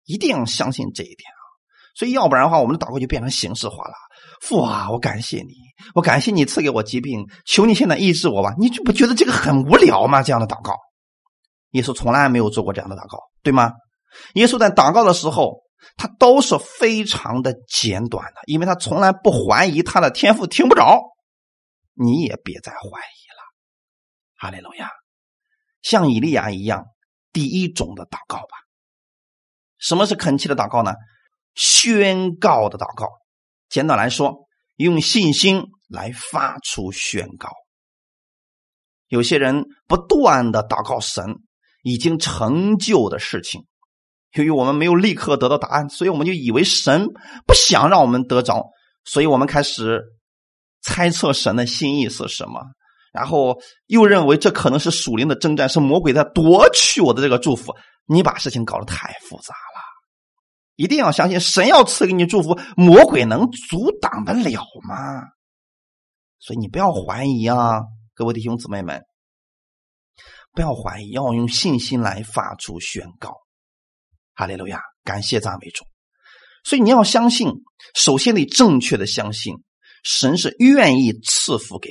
[0.04, 1.42] 一定要相信这一点啊！
[1.96, 3.94] 所以要不然的话，我们的祷告就变成形式化了。
[4.40, 5.52] 父啊，我感谢你，
[5.96, 8.54] 我感谢你赐给我疾病，求你现在医治我吧！
[8.56, 10.22] 你就不觉得这个很无聊吗？
[10.22, 10.76] 这样的祷告，
[11.72, 13.72] 耶稣从来没有做过这样的祷告，对吗？
[14.34, 15.56] 耶稣在祷告的时候，
[15.96, 21.00] 他都是非常的简短的，因为他从来不怀疑他的天赋听不着。
[22.02, 23.42] 你也别再怀疑了，
[24.36, 24.88] 哈利路亚，
[25.82, 26.86] 像以利亚一样。
[27.32, 28.56] 第一种的祷告吧，
[29.78, 30.94] 什么是恳切的祷告呢？
[31.54, 33.06] 宣告的祷告，
[33.68, 37.50] 简短来说，用信心来发出宣告。
[39.06, 41.36] 有些人不断的祷告神
[41.82, 43.66] 已经成就的事情，
[44.32, 47.06] 由于我们没有立刻得到答案，所以我们就以为神
[47.46, 48.70] 不想让我们得着，
[49.04, 50.02] 所以我们开始
[50.82, 52.60] 猜测神的心意是什么，
[53.12, 57.74] 然后又认为这可能是属灵的征战，是魔鬼在夺取我的这个祝福。
[58.06, 59.80] 你把事情搞得太复杂了，
[60.74, 65.22] 一定要相信神要赐给你祝福，魔鬼能阻挡得了吗？
[66.38, 67.82] 所以你不要怀疑啊，
[68.14, 69.02] 各位弟兄姊妹们，
[70.52, 73.34] 不要怀疑，要用信心来发出宣告。
[74.34, 75.84] 哈利路亚，感谢赞美主。
[76.64, 77.52] 所以你要相信，
[77.94, 79.54] 首先得正确的相信，
[80.02, 81.90] 神是愿意赐福给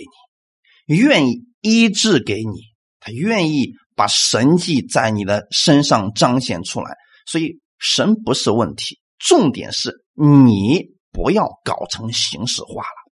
[0.87, 2.61] 你，愿意医治给你，
[2.99, 6.95] 他愿意把神迹在你的身上彰显出来。
[7.25, 13.11] 所以神不是问题，重点是你不要搞成形式化了。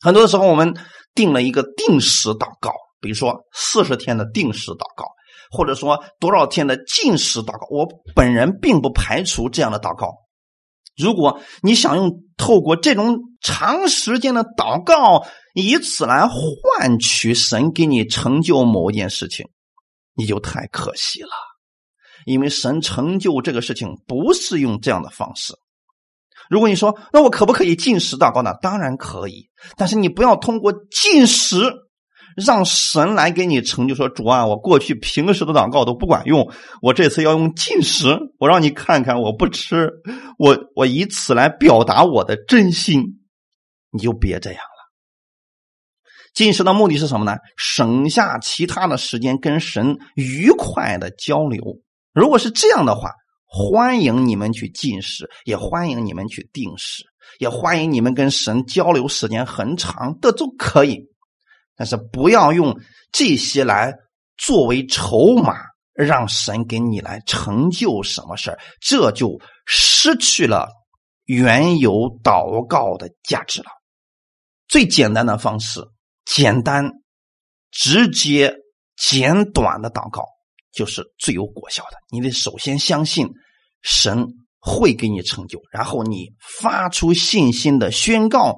[0.00, 0.74] 很多时候，我们
[1.14, 5.06] 定了一个定时祷告，比如说四十天的定时祷告，
[5.50, 7.66] 或者说多少天的禁食祷告。
[7.70, 10.21] 我本人并不排除这样的祷告。
[11.02, 19.46] 如果你想用透过这种长时间的祷告，以此来换取神给你成就某一件事情，
[20.14, 21.30] 你就太可惜了。
[22.24, 25.54] 因为神成就这个事情不是用这样的方式。
[26.48, 28.54] 如果你说，那我可不可以进食祷告呢？
[28.60, 31.56] 当然可以，但是你不要通过进食
[32.36, 33.94] 让神来给你成就。
[33.94, 39.90] 说主啊，我过去平时的祷告都不管用，我这次要用进食，我让你看看，我不吃，
[40.38, 43.20] 我我以此来表达我的真心，
[43.90, 44.92] 你就别这样了。
[46.34, 47.36] 进食的目的是什么呢？
[47.56, 51.80] 省下其他的时间跟神愉快的交流。
[52.12, 53.10] 如果是这样的话。
[53.54, 57.04] 欢迎你们去进食，也欢迎你们去定食，
[57.38, 61.06] 也欢迎你们跟神交流时间很长的都可以，
[61.76, 62.78] 但是不要用
[63.12, 63.94] 这些来
[64.36, 65.56] 作为筹码，
[65.94, 70.68] 让神给你来成就什么事，这就失去了
[71.24, 71.92] 原有
[72.22, 73.70] 祷告的价值了。
[74.68, 75.80] 最简单的方式，
[76.24, 76.90] 简单、
[77.70, 78.54] 直接、
[78.96, 80.24] 简短的祷告。
[80.74, 81.98] 就是最有果效的。
[82.08, 83.28] 你得首先相信
[83.82, 84.26] 神
[84.58, 88.56] 会给你成就，然后你发出信心的宣告，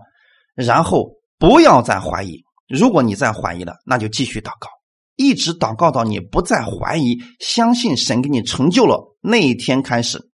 [0.55, 1.11] 然后
[1.41, 2.44] 不要再怀疑。
[2.69, 4.69] 如果你再怀疑了，那就继续祷告，
[5.17, 10.31] 一直祷告到你不再怀疑，相信神给你成就了那一天开始，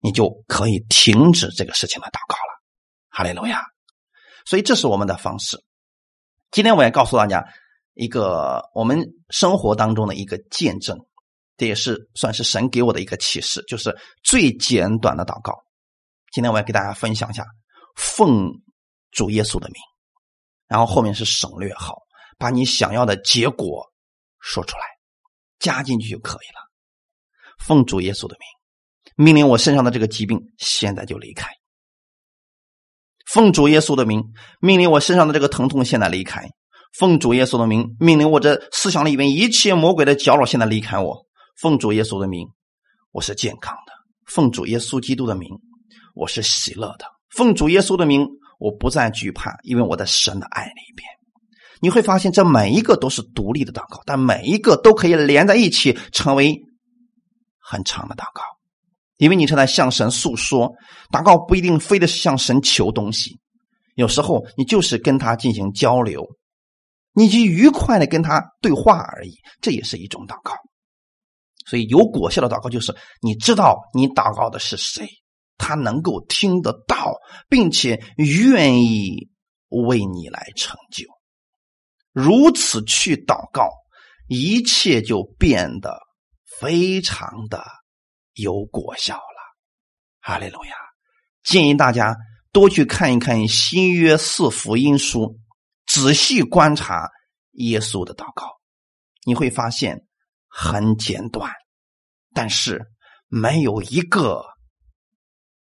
[0.00, 2.62] 你就可以停止这个事情的祷告了。
[3.10, 3.62] 哈利路亚！
[4.46, 5.58] 所以这是我们的方式。
[6.50, 7.44] 今天我也告诉大家
[7.94, 10.98] 一个我们生活当中的一个见证。
[11.58, 15.52] 这也是算是神给我的一个启示，就是最简短的祷告。
[16.30, 17.44] 今天我要给大家分享一下，
[17.96, 18.52] 奉
[19.10, 19.74] 主耶稣的名，
[20.68, 22.02] 然后后面是省略号，
[22.38, 23.86] 把你想要的结果
[24.38, 24.84] 说出来，
[25.58, 26.68] 加进去就可以了。
[27.58, 31.50] 奉主耶稣的名，命令我身上的这个疾病现在就离开。
[33.26, 34.22] 奉主耶稣的名，
[34.60, 36.48] 命令我身上的这个疼痛现在离开。
[36.96, 41.26] 奉主耶稣的名，命令我这思想里面一切魔鬼的搅扰现在离开我。
[41.60, 42.48] 奉主耶稣的名，
[43.10, 43.92] 我是健康的；
[44.24, 45.50] 奉主耶稣基督的名，
[46.14, 47.04] 我是喜乐的；
[47.36, 48.26] 奉主耶稣的名，
[48.58, 51.08] 我不再惧怕，因为我在神的爱里边。
[51.80, 56.60] 你会发现，这每一个都是独立的祷告，但每一个都可以连在一起，成为
[57.60, 58.42] 很长的祷告。
[59.16, 60.72] 因为你正在向神诉说，
[61.12, 63.38] 祷告不一定非得是向神求东西，
[63.94, 66.24] 有时候你就是跟他进行交流，
[67.14, 70.54] 你就愉快的跟他对话而已，这也是一种祷告。
[71.66, 75.06] 所以有果效的祷告，就是你知道你祷告的是谁，
[75.58, 79.28] 他能够听得到，并且愿意
[79.68, 81.04] 为你来成就。
[82.12, 83.68] 如此去祷告，
[84.28, 86.00] 一切就变得
[86.58, 87.62] 非常的
[88.32, 89.56] 有果效了。
[90.20, 90.74] 哈利路亚！
[91.42, 92.16] 建议大家
[92.52, 95.38] 多去看一看新约四福音书，
[95.86, 97.10] 仔细观察
[97.52, 98.46] 耶稣的祷告，
[99.24, 100.04] 你会发现。
[100.50, 101.52] 很简短，
[102.32, 102.90] 但是
[103.28, 104.42] 没有一个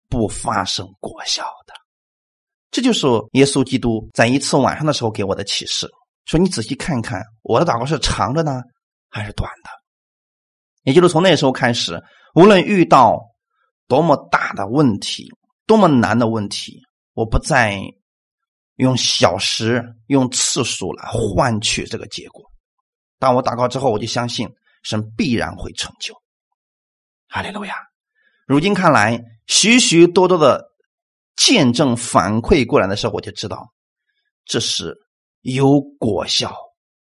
[0.09, 1.73] 不发生果效的。
[2.71, 5.89] 这就是耶稣基督在一次晚上的时候给我的启示：
[6.25, 8.61] 说你仔细看看，我的祷告是长的呢，
[9.09, 9.69] 还是短的？
[10.83, 12.01] 也就是从那时候开始，
[12.35, 13.19] 无论遇到
[13.87, 15.29] 多么大的问题、
[15.65, 16.81] 多么难的问题，
[17.13, 17.79] 我不再
[18.75, 22.43] 用小时、用次数来换取这个结果。
[23.19, 24.49] 当我祷告之后，我就相信。
[24.83, 26.13] 神必然会成就，
[27.27, 27.75] 哈利路亚！
[28.45, 30.71] 如今看来，许许多多的
[31.35, 33.73] 见证反馈过来的时候，我就知道
[34.45, 34.95] 这是
[35.41, 36.55] 有果效、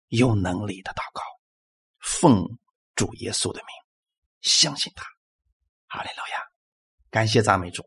[0.09, 1.22] 有能力的祷告，
[2.01, 2.47] 奉
[2.95, 3.66] 主耶稣的名，
[4.41, 5.05] 相信他。
[5.89, 6.39] 哈利路亚，
[7.11, 7.85] 感谢赞美主。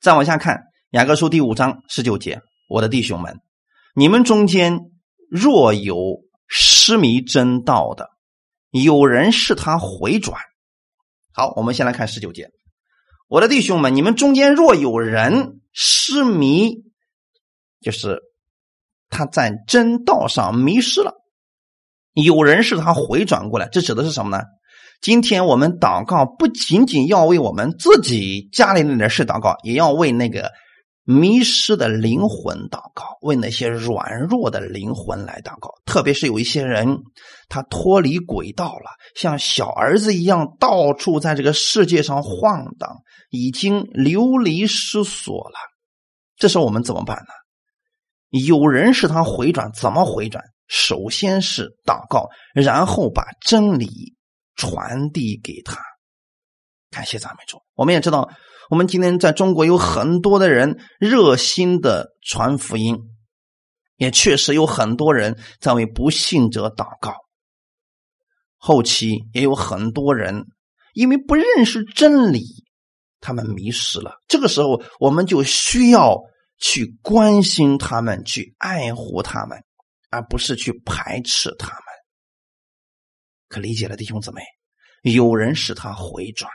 [0.00, 3.40] 再往下看，雅各书第五章十九节，我的弟兄们，
[3.94, 4.78] 你们中间
[5.30, 5.96] 若有
[6.46, 8.10] 失迷真道的，
[8.70, 10.38] 有人使他回转。
[11.32, 12.50] 好，我们先来看十九节，
[13.32, 16.82] 我的弟兄们，你们中间若有人失迷，
[17.80, 18.20] 就是。
[19.14, 21.12] 他在真道上迷失了，
[22.14, 24.42] 有人是他回转过来，这指的是什么呢？
[25.02, 30.50] 今天我们祷告不仅仅要为我们自己家里那点事祷告，也要为那个
[31.04, 35.70] 迷失的灵魂祷告，为那些软弱的灵魂来祷告。
[35.84, 36.98] 特别是有一些人，
[37.48, 42.98] 他脱离轨道了，像小儿子一样到处在这个世界上晃荡，
[43.30, 45.56] 已经流离失所了。
[46.36, 48.38] 这时候我们怎么办呢？
[48.38, 50.42] 有人使他回转，怎么回转？
[50.68, 54.16] 首先是祷告，然后把真理
[54.54, 55.78] 传递给他。
[56.90, 57.58] 感谢赞美主。
[57.74, 58.30] 我们也知道，
[58.70, 62.96] 我们今天在中国有很多的人热心的传福音，
[63.96, 67.14] 也确实有很多人在为不信者祷告。
[68.56, 70.46] 后期也有很多人
[70.94, 72.44] 因为不认识真理，
[73.20, 74.20] 他们迷失了。
[74.28, 76.20] 这个时候，我们就需要。
[76.64, 79.58] 去关心他们，去爱护他们，
[80.10, 81.82] 而不是去排斥他们。
[83.48, 84.42] 可理解了，弟兄姊妹，
[85.02, 86.48] 有人使他回转。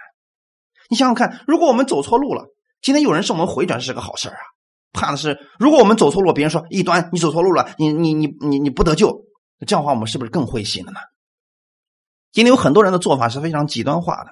[0.90, 2.46] 你想想看，如果我们走错路了，
[2.82, 4.38] 今天有人使我们回转是个好事啊。
[4.94, 9.26] 怕的是，如果我们走错路，别人说一端，你走错路了，你你你你你不得救，
[9.68, 11.00] 这样的话，我们是不是更灰心了呢？
[12.32, 14.32] 今天有很多人的做法是非常极端化的。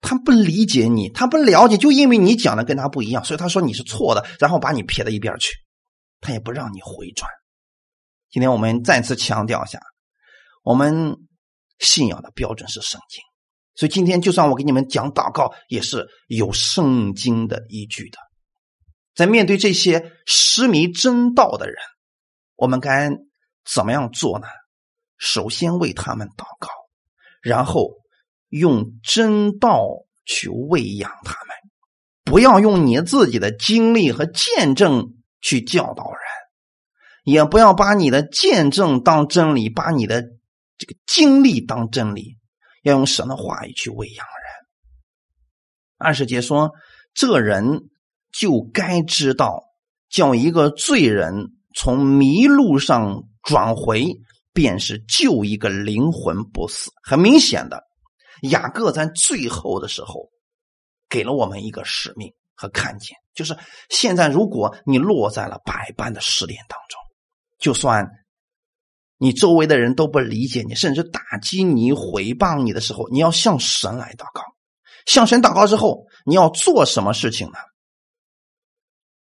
[0.00, 5.52] 他不理解你，他不了解，就因为你讲的跟他不一样，所以他说你是错的，然后把你撇到一边去，
[6.20, 7.30] 他也不让你回转。
[8.30, 9.78] 今天我们再次强调一下，
[10.64, 11.16] 我们
[11.78, 13.22] 信仰的标准是圣经，
[13.76, 18.18] 所以今天就算我给你们讲祷告，也是有圣经的依据的。
[19.14, 21.76] 在面对这些失迷真道的人，
[22.56, 23.10] 我们该
[23.64, 24.48] 怎么样做呢？
[25.18, 26.68] 首先为他们祷告，
[27.40, 27.94] 然后。
[28.48, 31.56] 用真道去喂养他们，
[32.22, 36.20] 不要用你自己的经历和见证去教导人，
[37.24, 40.22] 也不要把你的见证当真理，把你的
[40.78, 42.36] 这个经历当真理，
[42.86, 44.66] 要用神的话语去喂养人。
[45.98, 46.70] 二十节说，
[47.14, 47.88] 这人
[48.32, 49.64] 就该知道，
[50.08, 54.06] 叫一个罪人从迷路上转回，
[54.52, 56.92] 便是救一个灵魂不死。
[57.02, 57.82] 很明显的。
[58.42, 60.28] 雅各在最后的时候，
[61.08, 63.56] 给了我们一个使命和看见，就是
[63.90, 67.00] 现在如果你落在了百般的试炼当中，
[67.58, 68.08] 就算
[69.18, 74.42] 你周围的人都不理解你，甚至打击你、毁谤你的时候，你要向神来祷告。
[75.06, 77.58] 向神祷告之后，你要做什么事情呢？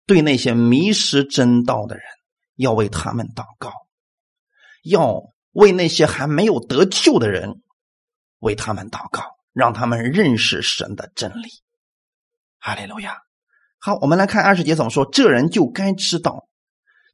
[0.06, 2.04] 对那些迷失真道的人，
[2.56, 3.70] 要为他们祷告；
[4.82, 5.22] 要
[5.52, 7.62] 为那些还没有得救的人。
[8.40, 9.22] 为他们祷告，
[9.52, 11.48] 让他们认识神的真理。
[12.58, 13.18] 哈利路亚！
[13.78, 15.04] 好，我们来看二十节怎么说。
[15.04, 16.48] 这人就该知道，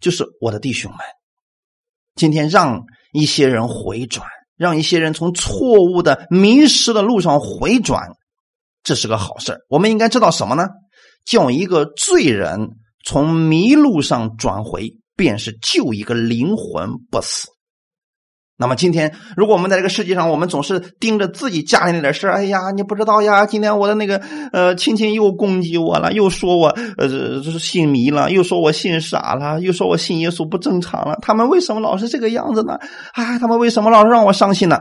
[0.00, 1.00] 就是我的弟兄们，
[2.16, 8.08] 今天让一些人回转，让一些人从错误的迷失的路上回转，
[8.82, 10.68] 这是个好事我们应该知道什么呢？
[11.24, 12.70] 叫一个罪人
[13.04, 17.48] 从迷路上转回，便是救一个灵魂不死。
[18.58, 24.16] 那么今天，如果我们在这个世界上，我们总是盯着自己家里那点事哎呀，你不知道呀，今天我的那个
[24.50, 31.18] 呃亲戚又攻击我了，又说我呃这是信迷了，又说我信傻了，又说我信耶稣不正常了。
[31.20, 32.78] 他们为什么老是这个样子呢？
[33.12, 34.80] 啊，他们为什么老是让我伤心呢？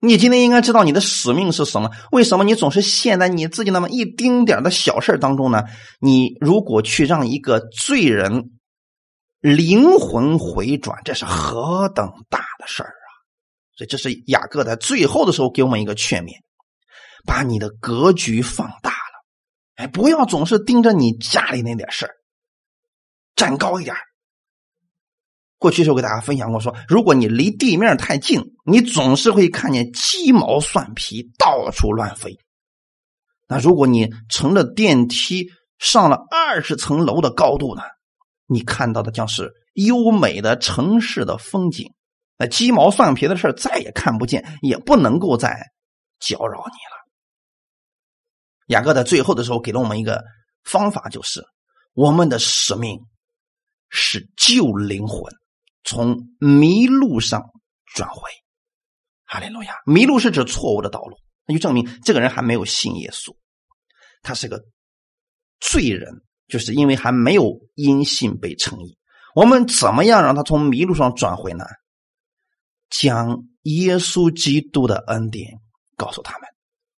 [0.00, 1.90] 你今天应该知道你的使命是什么？
[2.12, 5.64] 为什么你总是陷在你自己那么一丁点的小事当中呢？
[6.00, 8.50] 你如果去让一个罪人。
[9.40, 13.08] 灵魂回转，这是何等大的事儿啊！
[13.76, 16.32] 所以这是雅各在最后的时候给我们一个劝勉：
[17.24, 19.24] 把你的格局放大了，
[19.76, 22.14] 哎，不要总是盯着你家里那点事儿，
[23.36, 23.94] 站高一点。
[25.58, 32.38] 过去时候给大家分享过，说如果你离地面太近，你总是会看见鸡毛蒜皮到处乱飞。
[33.46, 37.82] 那如果你乘着电梯上了二十层楼的高度呢？
[38.50, 41.92] 你看到的将是优美的城市的风景，
[42.38, 45.70] 那鸡毛蒜皮的事再也看不见，也不能够再
[46.18, 46.98] 搅扰你了。
[48.68, 50.24] 雅各在最后的时候给了我们一个
[50.64, 51.44] 方法，就是
[51.92, 52.98] 我们的使命
[53.90, 55.32] 是救灵魂，
[55.84, 57.42] 从迷路上
[57.94, 58.30] 转回。
[59.24, 59.74] 哈利路亚！
[59.84, 63.36] 迷路是指错误的道路，那就证明这个人还没有信耶稣，
[64.22, 64.64] 他是个
[65.60, 68.98] 罪人，就是因为还没有因信被称义。
[69.34, 71.64] 我们怎么样让他从迷路上转回呢？
[72.90, 75.60] 将耶稣基督的恩典
[75.96, 76.48] 告诉他们，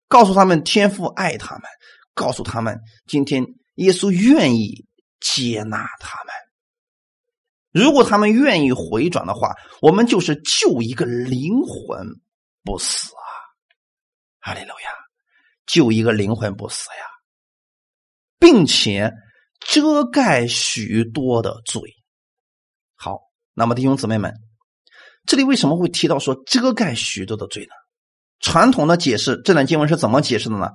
[0.07, 1.63] 告诉他们天父爱他们，
[2.13, 3.43] 告诉他们今天
[3.75, 4.85] 耶稣愿意
[5.19, 6.33] 接纳他们。
[7.71, 12.07] 如果他们愿意回转的话，我们就是救一个灵魂
[12.63, 13.25] 不死啊！
[14.39, 14.89] 哈利路亚，
[15.65, 17.05] 救一个灵魂不死呀，
[18.39, 19.11] 并且
[19.59, 21.81] 遮盖许多的罪。
[22.95, 23.19] 好，
[23.53, 24.33] 那么弟兄姊妹们。
[25.25, 27.69] 这里为什么会提到说遮盖许多的罪呢？
[28.39, 30.69] 传统的解释这段经文是怎么解释的呢？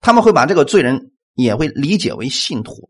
[0.00, 2.88] 他们会把这个罪人也会理解为信徒，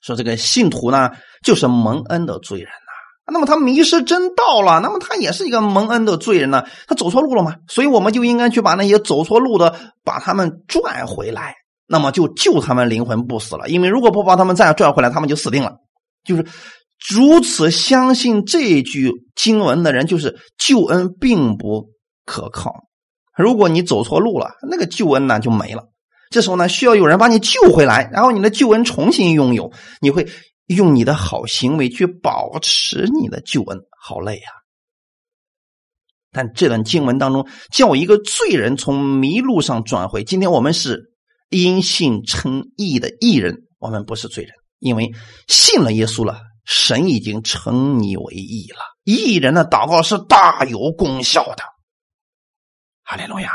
[0.00, 1.10] 说这个信徒呢
[1.42, 3.32] 就是蒙恩的罪人呐。
[3.32, 6.64] 那么他迷失真道了，那么他也是一个蒙恩的罪人呢。
[6.86, 7.56] 他走错路了嘛？
[7.68, 11.54] 所以我们就应该去把那些走错路的把他们拽回来，
[11.86, 13.68] 那么就救他们灵魂不死了。
[13.68, 15.76] 因为如果不把他们再拽回来，他们就死定了。
[16.24, 16.44] 就是。
[17.10, 21.90] 如此相信这句经文的人，就是救恩并不
[22.24, 22.84] 可靠。
[23.36, 25.88] 如果你走错路了，那个救恩呢就没了。
[26.30, 29.72] 这时候呢，需要有人把你救回来，然后你的救恩重新拥有。
[30.00, 30.28] 你会
[30.66, 34.50] 用你的好行为去保持你的救恩，好累呀！
[36.30, 40.22] 但这段经文当中，叫一个罪人从迷路上转回。
[40.22, 41.11] 今天我们是
[41.52, 45.12] 因信称义的义人，我们不是罪人，因为
[45.46, 46.40] 信了耶稣了。
[46.64, 51.64] 神已经称你为义了，义人的祷告是大有功效的。
[53.02, 53.50] 哈利路亚！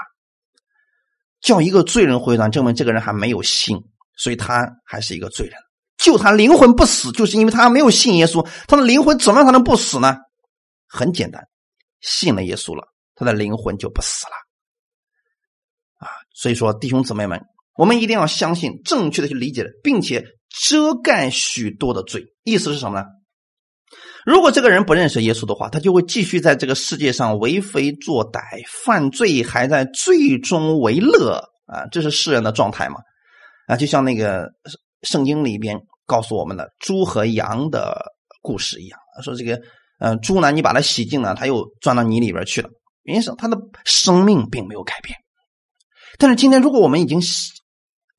[1.39, 3.79] 叫一个罪人回转，证明这个人还没有信，
[4.17, 5.57] 所以他还是一个罪人。
[5.95, 8.45] 救他灵魂不死，就是因为他没有信耶稣。
[8.67, 10.17] 他的灵魂怎么样才能不死呢？
[10.85, 11.41] 很简单，
[12.01, 14.33] 信了耶稣了，他的灵魂就不死了。
[16.05, 17.41] 啊，所以说弟兄姊妹们，
[17.78, 20.25] 我们一定要相信，正确的去理解，并且。
[20.69, 23.05] 遮盖许多的罪，意思是什么呢？
[24.25, 28.41] 如果这个人不认识耶稣的话，他就会继续在这个世界上为非作歹、
[28.84, 31.86] 犯罪，还在罪中为乐啊！
[31.91, 32.95] 这是世人的状态嘛？
[33.67, 34.49] 啊，就像那个
[35.03, 39.61] 圣经里边告诉我们的猪和羊的故事一样，说这个
[39.99, 42.69] 嗯，猪呢，你把它洗净了，它又钻到泥里边去了，
[43.03, 45.15] 原因是它的生命并没有改变。
[46.17, 47.21] 但是今天，如果我们已经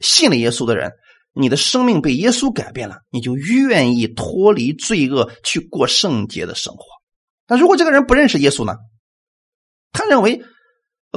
[0.01, 0.93] 信了耶稣的人，
[1.33, 6.85] 你的生命被耶稣改变了，你就愿意脱离罪恶去过圣洁的生活。
[7.47, 8.75] 那如果这个人不认识耶稣呢？
[9.91, 10.43] 他认为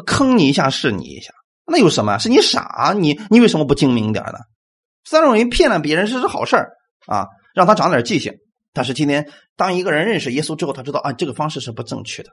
[0.05, 1.33] 坑你一下是你一下，
[1.65, 2.17] 那有什么？
[2.17, 2.95] 是你傻？
[2.97, 4.39] 你你为什么不精明点呢？
[5.03, 6.55] 三种人骗了别人是是好事
[7.07, 8.33] 啊，让他长点记性。
[8.71, 12.29] 但是今天，当一个人认识耶稣之后，他知道啊，这个方式是不正确的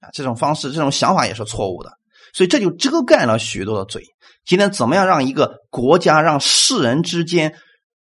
[0.00, 1.92] 啊，这种方式、这种想法也是错误的。
[2.32, 4.02] 所以这就遮盖了许多的罪。
[4.44, 7.54] 今天怎么样让一个国家、让世人之间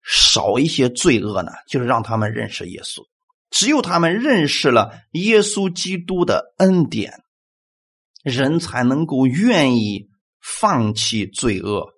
[0.02, 1.50] 少一些罪恶呢？
[1.68, 3.02] 就是让他们认识耶稣。
[3.50, 7.14] 只有他们认识了耶稣基督的恩典，
[8.22, 10.08] 人才能够愿意
[10.40, 11.88] 放弃罪恶，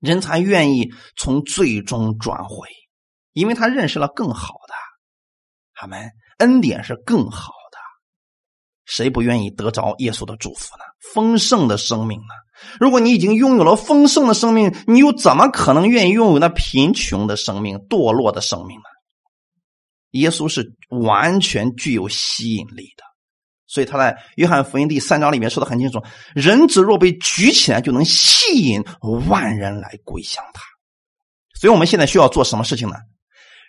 [0.00, 2.68] 人才愿意从罪中转回，
[3.32, 4.74] 因为他认识了更好的。
[5.74, 7.78] 他们恩典是更好的。
[8.84, 10.84] 谁不愿意得着耶稣的祝福呢？
[11.14, 12.34] 丰盛的生命呢？
[12.78, 18.84] 如果你已经拥有了丰盛的生命，你又怎么可能愿意拥有那贫穷的生命、堕落的生命呢？
[20.12, 23.02] 耶稣是完全具有吸引力的，
[23.66, 26.02] 所以他在约翰福音第三章里面说的很清楚：
[26.34, 28.84] 人子若被举起来，就能吸引
[29.28, 30.62] 万人来归向他。
[31.58, 32.96] 所以我们现在需要做什么事情呢？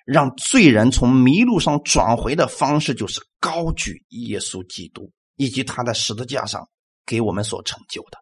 [0.06, 6.68] 让罪人从迷路上转回的方式，就是高举耶稣基督以及他在十字架上
[7.06, 8.18] 给我们所成就的。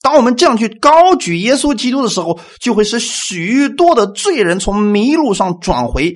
[0.00, 6.14] 当我们这样去高举耶稣基督的时候，就会使许多的罪人从迷路上转回。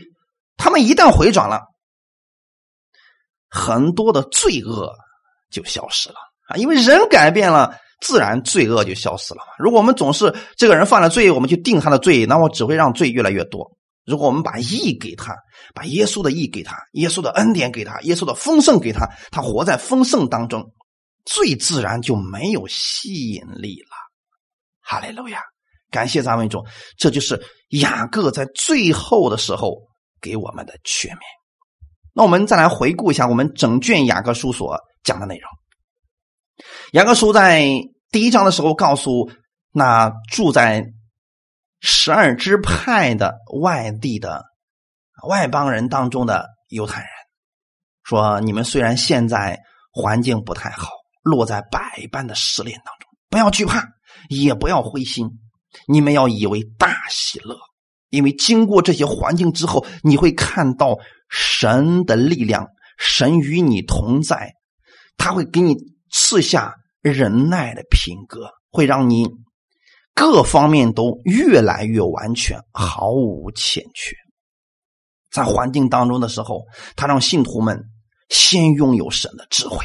[0.56, 1.60] 他们一旦回转了，
[3.48, 4.92] 很多的罪恶
[5.50, 6.14] 就消失了
[6.48, 6.56] 啊！
[6.56, 9.40] 因为人改变了，自然罪恶就消失了。
[9.58, 13.72] 如果我们总是这个人犯了罪，我们去定他的罪，那我只会让罪越来越多。
[14.06, 15.34] 如果我们把义给他，
[15.74, 20.72] 把耶稣的义给他，耶稣的恩典给他，耶稣的丰盛给他，他活在丰盛当中，
[21.24, 23.96] 最自然就没有吸引力了。
[24.80, 25.40] 哈利路亚！
[25.90, 26.64] 感谢咱们主，
[26.96, 29.76] 这就是雅各在最后的时候
[30.20, 31.20] 给我们的劝勉。
[32.12, 35.48] 那我们再来回顾一下我们整卷雅各书所讲的内容。
[36.92, 37.66] 雅各书在
[38.10, 39.30] 第一章的时候告诉
[39.72, 40.84] 那住在。
[41.84, 44.44] 十二支派的外地的
[45.26, 47.10] 外邦人当中的犹太人
[48.04, 49.58] 说你们虽然现在
[49.90, 50.90] 环境不太好，
[51.22, 53.88] 落在百般的试炼当中，不要惧怕，
[54.28, 55.30] 也不要灰心，
[55.86, 57.56] 你们要以为大喜乐，
[58.10, 60.98] 因为经过这些环境之后，你会看到
[61.28, 62.68] 神的力量，
[62.98, 64.52] 神与你同在，
[65.16, 65.76] 他会给你
[66.10, 69.28] 赐下忍耐的品格，会让你
[70.14, 74.14] 各方面都越来越完全，毫无欠缺。
[75.30, 76.64] 在环境当中的时候，
[76.94, 77.82] 他让信徒们
[78.28, 79.78] 先拥有神的智慧，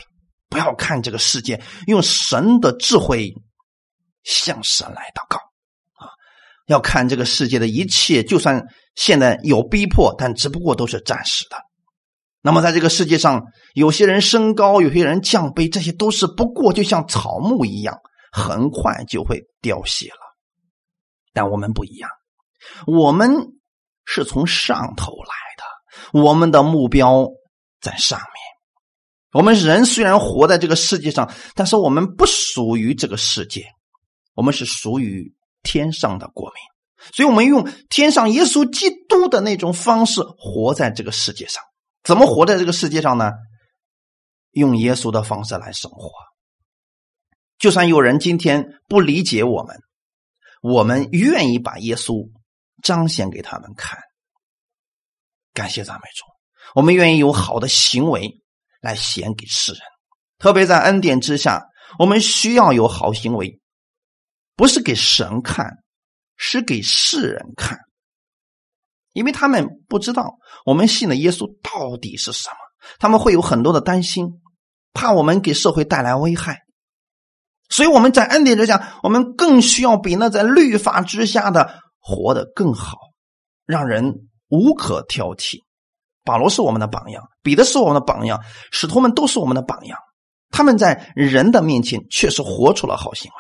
[0.49, 3.33] 不要看这个世界，用神的智慧
[4.23, 5.37] 向神来祷告
[5.95, 6.09] 啊！
[6.67, 11.57] 要看这个世界的一切，就算现在有逼迫，但只不过都是暂时的。
[12.41, 13.43] 那么，在这个世界上，
[13.73, 17.97] 有些人升高，有些人降卑，这些都是不过就像草木一样，
[18.31, 20.19] 很快就会凋谢了。
[21.33, 22.09] 但我们不一样，
[22.85, 23.53] 我们。
[24.09, 27.27] 是从上头来的，我们的目标
[27.81, 28.36] 在上面。
[29.37, 33.67] 我们人虽然活在这个世界上，但是我们不属于这个世界，
[34.33, 35.31] 我们是属于
[35.61, 36.55] 天上的国民。
[37.13, 41.61] 所以，我们用天上耶稣基督的那种方式活在这个世界上。
[42.01, 43.31] 怎么活在这个世界上呢？
[44.53, 46.09] 用耶稣的方式来生活。
[47.59, 49.77] 就算有人今天不理解我们，
[50.63, 52.27] 我们愿意把耶稣。
[52.83, 53.97] 彰显给他们看，
[55.51, 56.25] 感谢赞美主。
[56.75, 58.39] 我们愿意有好的行为
[58.87, 59.81] 来显给世人，
[60.39, 61.61] 特别在恩典之下，
[61.99, 63.59] 我们需要有好行为，
[64.55, 65.83] 不是给神看，
[66.37, 67.77] 是给世人看，
[69.11, 72.55] 因为他们不知道我们信的耶稣到底是什么，
[72.97, 74.25] 他们会有很多的担心，
[74.93, 76.59] 怕我们给社会带来危害，
[77.69, 81.81] 所以我们在恩典之下，我们更需要比那在律法之下的。
[81.99, 82.97] 活得更好，
[83.65, 85.63] 让人无可挑剔。
[86.27, 89.97] 保罗是我们的榜样，彼得是我们的榜样，使徒们都是我们的榜样。
[90.49, 93.37] 他们在人的面前确实活出了好行为，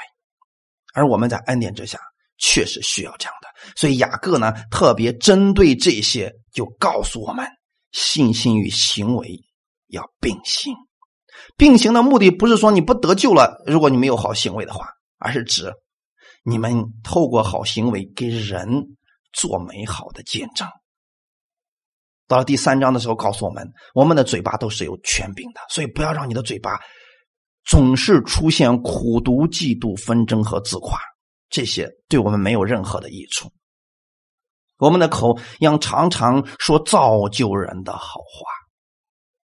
[0.93, 1.99] 而我们在恩典之下
[2.37, 3.47] 确实需要这样的。
[3.75, 7.45] 所以雅各呢，特别针对这些，就告诉我们：
[7.91, 9.41] 信心与行为
[9.87, 10.73] 要并行。
[11.57, 14.87] 并行的目的不是说你不得救了，如果你没有好行为的话，
[15.19, 15.73] 而是指。
[16.43, 18.95] 你们透过好行为给人
[19.33, 20.65] 做美好的见证。
[22.27, 26.77] 到了第三章的时候，告诉我们，我们的嘴巴都是有权柄的，所以不要让你的嘴巴
[27.63, 30.99] 总是出现苦毒、嫉妒、纷争和自夸，
[31.49, 33.49] 这些对我们没有任何的益处。
[34.77, 38.45] 我们的口要常常说造就人的好话，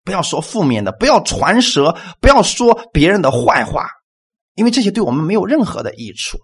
[0.05, 3.89] 不要说负面的，不要传舌，不要说别人的坏话，
[4.55, 6.37] 因为这些对我们没有任何的益处。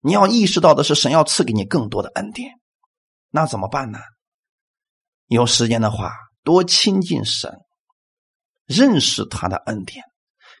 [0.00, 2.50] 你要意识到的是，神要赐给你更多的恩典，
[3.30, 4.00] 那怎么办呢？
[5.28, 6.12] 有时间的话，
[6.42, 7.52] 多亲近神，
[8.66, 10.02] 认识他的恩典。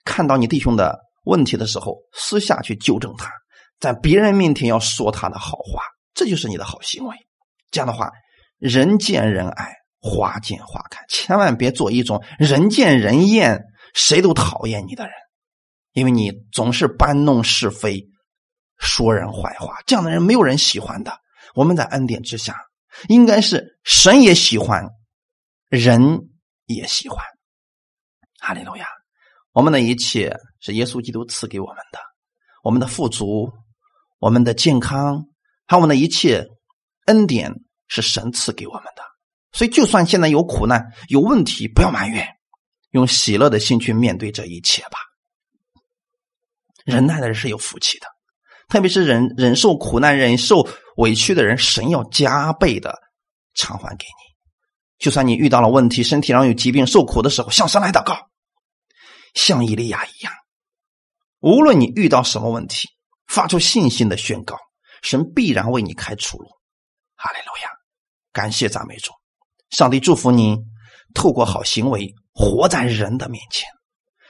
[0.04, 3.30] 看到你弟兄的问题的时候，私下去纠正他，
[3.80, 5.82] 在别人面前要说他的好话，
[6.14, 7.16] 这就是你的好行为。
[7.70, 8.10] 这样的话，
[8.58, 13.62] 人见人爱，花见花开，千万别做一种人见人厌、
[13.94, 15.12] 谁都讨厌你的人，
[15.92, 18.06] 因为你总是搬弄是非。
[18.80, 21.12] 说人坏话，这样的人没有人喜欢的。
[21.54, 22.56] 我们在恩典之下，
[23.06, 24.84] 应该是神也喜欢，
[25.68, 26.28] 人
[26.66, 27.24] 也喜欢。
[28.40, 28.86] 哈利路亚！
[29.52, 31.98] 我们的一切是耶稣基督赐给我们的，
[32.62, 33.52] 我们的富足，
[34.18, 35.26] 我们的健康，
[35.66, 36.46] 还有我们的一切
[37.06, 37.52] 恩典
[37.88, 39.02] 是神赐给我们的。
[39.50, 42.28] 所以，就算现在有苦难、有问题，不要埋怨，
[42.90, 44.98] 用喜乐的心去面对这一切吧。
[46.84, 48.06] 忍耐的人是有福气的。
[48.68, 52.94] 特别是忍忍受苦难、忍受委屈的人，神要加倍的
[53.54, 54.28] 偿还给你。
[54.98, 58.28] 就算你遇到了问题，身体上有疾病、受苦的时候，向神来祷告，
[59.34, 60.32] 像以利亚一样。
[61.40, 62.88] 无论你遇到什么问题，
[63.26, 64.56] 发出信心的宣告，
[65.02, 66.48] 神必然为你开出路。
[67.14, 67.70] 哈利路亚！
[68.32, 69.12] 感谢赞美主，
[69.70, 70.58] 上帝祝福你，
[71.14, 73.66] 透过好行为活在人的面前，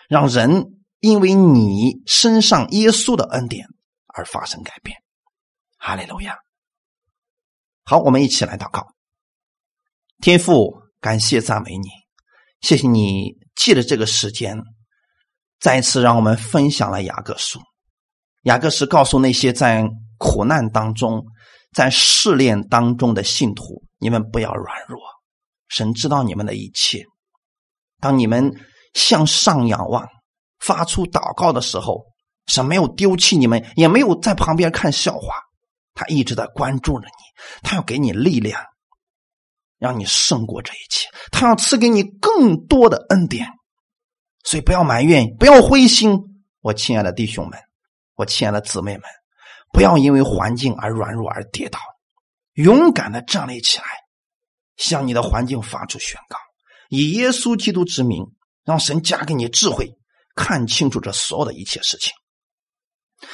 [0.08, 3.66] 让人因为你身上耶稣的恩典。
[4.18, 4.96] 而发生改变，
[5.78, 6.36] 哈利路亚！
[7.84, 8.84] 好，我们一起来祷告。
[10.20, 11.88] 天父，感谢赞美你，
[12.60, 14.60] 谢谢你借着这个时间，
[15.60, 17.60] 再次让我们分享了雅各书。
[18.42, 19.88] 雅各是告诉那些在
[20.18, 21.24] 苦难当中、
[21.72, 24.98] 在试炼当中的信徒：你们不要软弱，
[25.68, 27.04] 神知道你们的一切。
[28.00, 28.52] 当你们
[28.94, 30.04] 向上仰望、
[30.58, 32.07] 发出祷告的时候。
[32.48, 35.34] 神没有丢弃你们，也没有在旁边看笑话，
[35.94, 37.22] 他一直在关注着你，
[37.62, 38.60] 他要给你力量。
[39.78, 43.46] 让你胜过这一切，他要赐给你更多的恩典。
[44.42, 46.18] 所以不要埋怨，不要灰心，
[46.60, 47.56] 我亲爱的弟兄们，
[48.16, 49.02] 我亲爱的姊妹们，
[49.72, 51.78] 不要因为环境而软弱而跌倒，
[52.54, 53.84] 勇敢的站立起来，
[54.76, 56.36] 向你的环境发出宣告，
[56.88, 58.24] 以耶稣基督之名，
[58.64, 59.96] 让神加给你智慧，
[60.34, 62.12] 看清楚这所有的一切事情。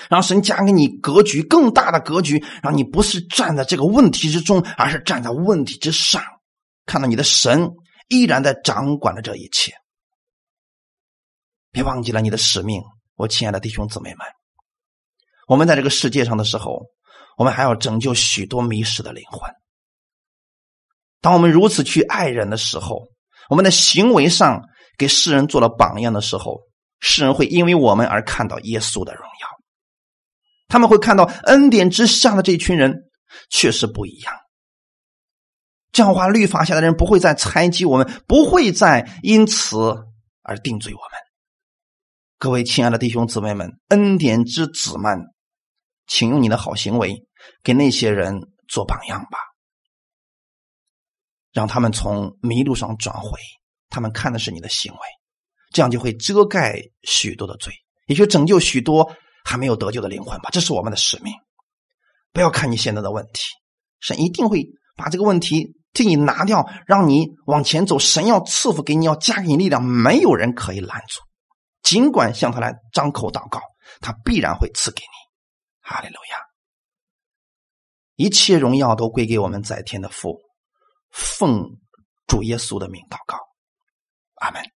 [0.09, 6.23] 让神加给你格局更大的格局，让你不是站在这个问题之中，而是站在问题之上，
[6.87, 7.71] 看到你的神
[8.09, 9.73] 依然在掌管着这一切。
[11.71, 12.83] 别忘记了你的使命，
[13.17, 14.21] 我亲爱的弟兄姊妹们，
[15.49, 16.83] 我们在这个世界上的时候，
[17.37, 19.53] 我们还要拯救许多迷失的灵魂。
[21.21, 23.09] 当我们如此去爱人的时候，
[23.51, 24.63] 我们的行为上
[24.97, 26.61] 给世人做了榜样的时候，
[27.01, 29.25] 世人会因为我们而看到耶稣的荣。
[30.75, 33.05] 他们会看到恩典之下的这一群人
[33.49, 34.35] 确实不一样。
[35.93, 39.77] 教化律法下的人不会再猜忌我们，不会再因此
[40.43, 41.11] 而定罪我们。
[42.39, 45.17] 各位亲爱的弟兄姊妹们，恩典之子们，
[46.09, 47.25] 请用你的好行为
[47.63, 49.39] 给那些人做榜样吧，
[51.53, 53.39] 让他们从迷路上转回。
[53.91, 54.99] 他们看的是你的行为，
[55.73, 57.73] 这样就会遮盖许多的罪，
[58.09, 59.15] 也就拯救许多。
[59.45, 61.33] 还没有得救的灵魂吧，这是我们的使命。
[62.33, 63.43] 不要看你现在的问题，
[64.01, 64.67] 神一定会
[64.97, 67.99] 把这个问题替你拿掉，让你往前走。
[67.99, 71.21] 神要赐福给你，要加给你力量，没有人可以拦阻。
[71.83, 73.61] 尽管向他来张口祷告，
[74.01, 75.89] 他必然会赐给你。
[75.89, 76.39] 哈利路亚！
[78.17, 80.41] 一切荣耀都归给我们在天的父，
[81.11, 81.79] 奉
[82.27, 83.39] 主耶稣的名祷告，
[84.37, 84.74] 阿门。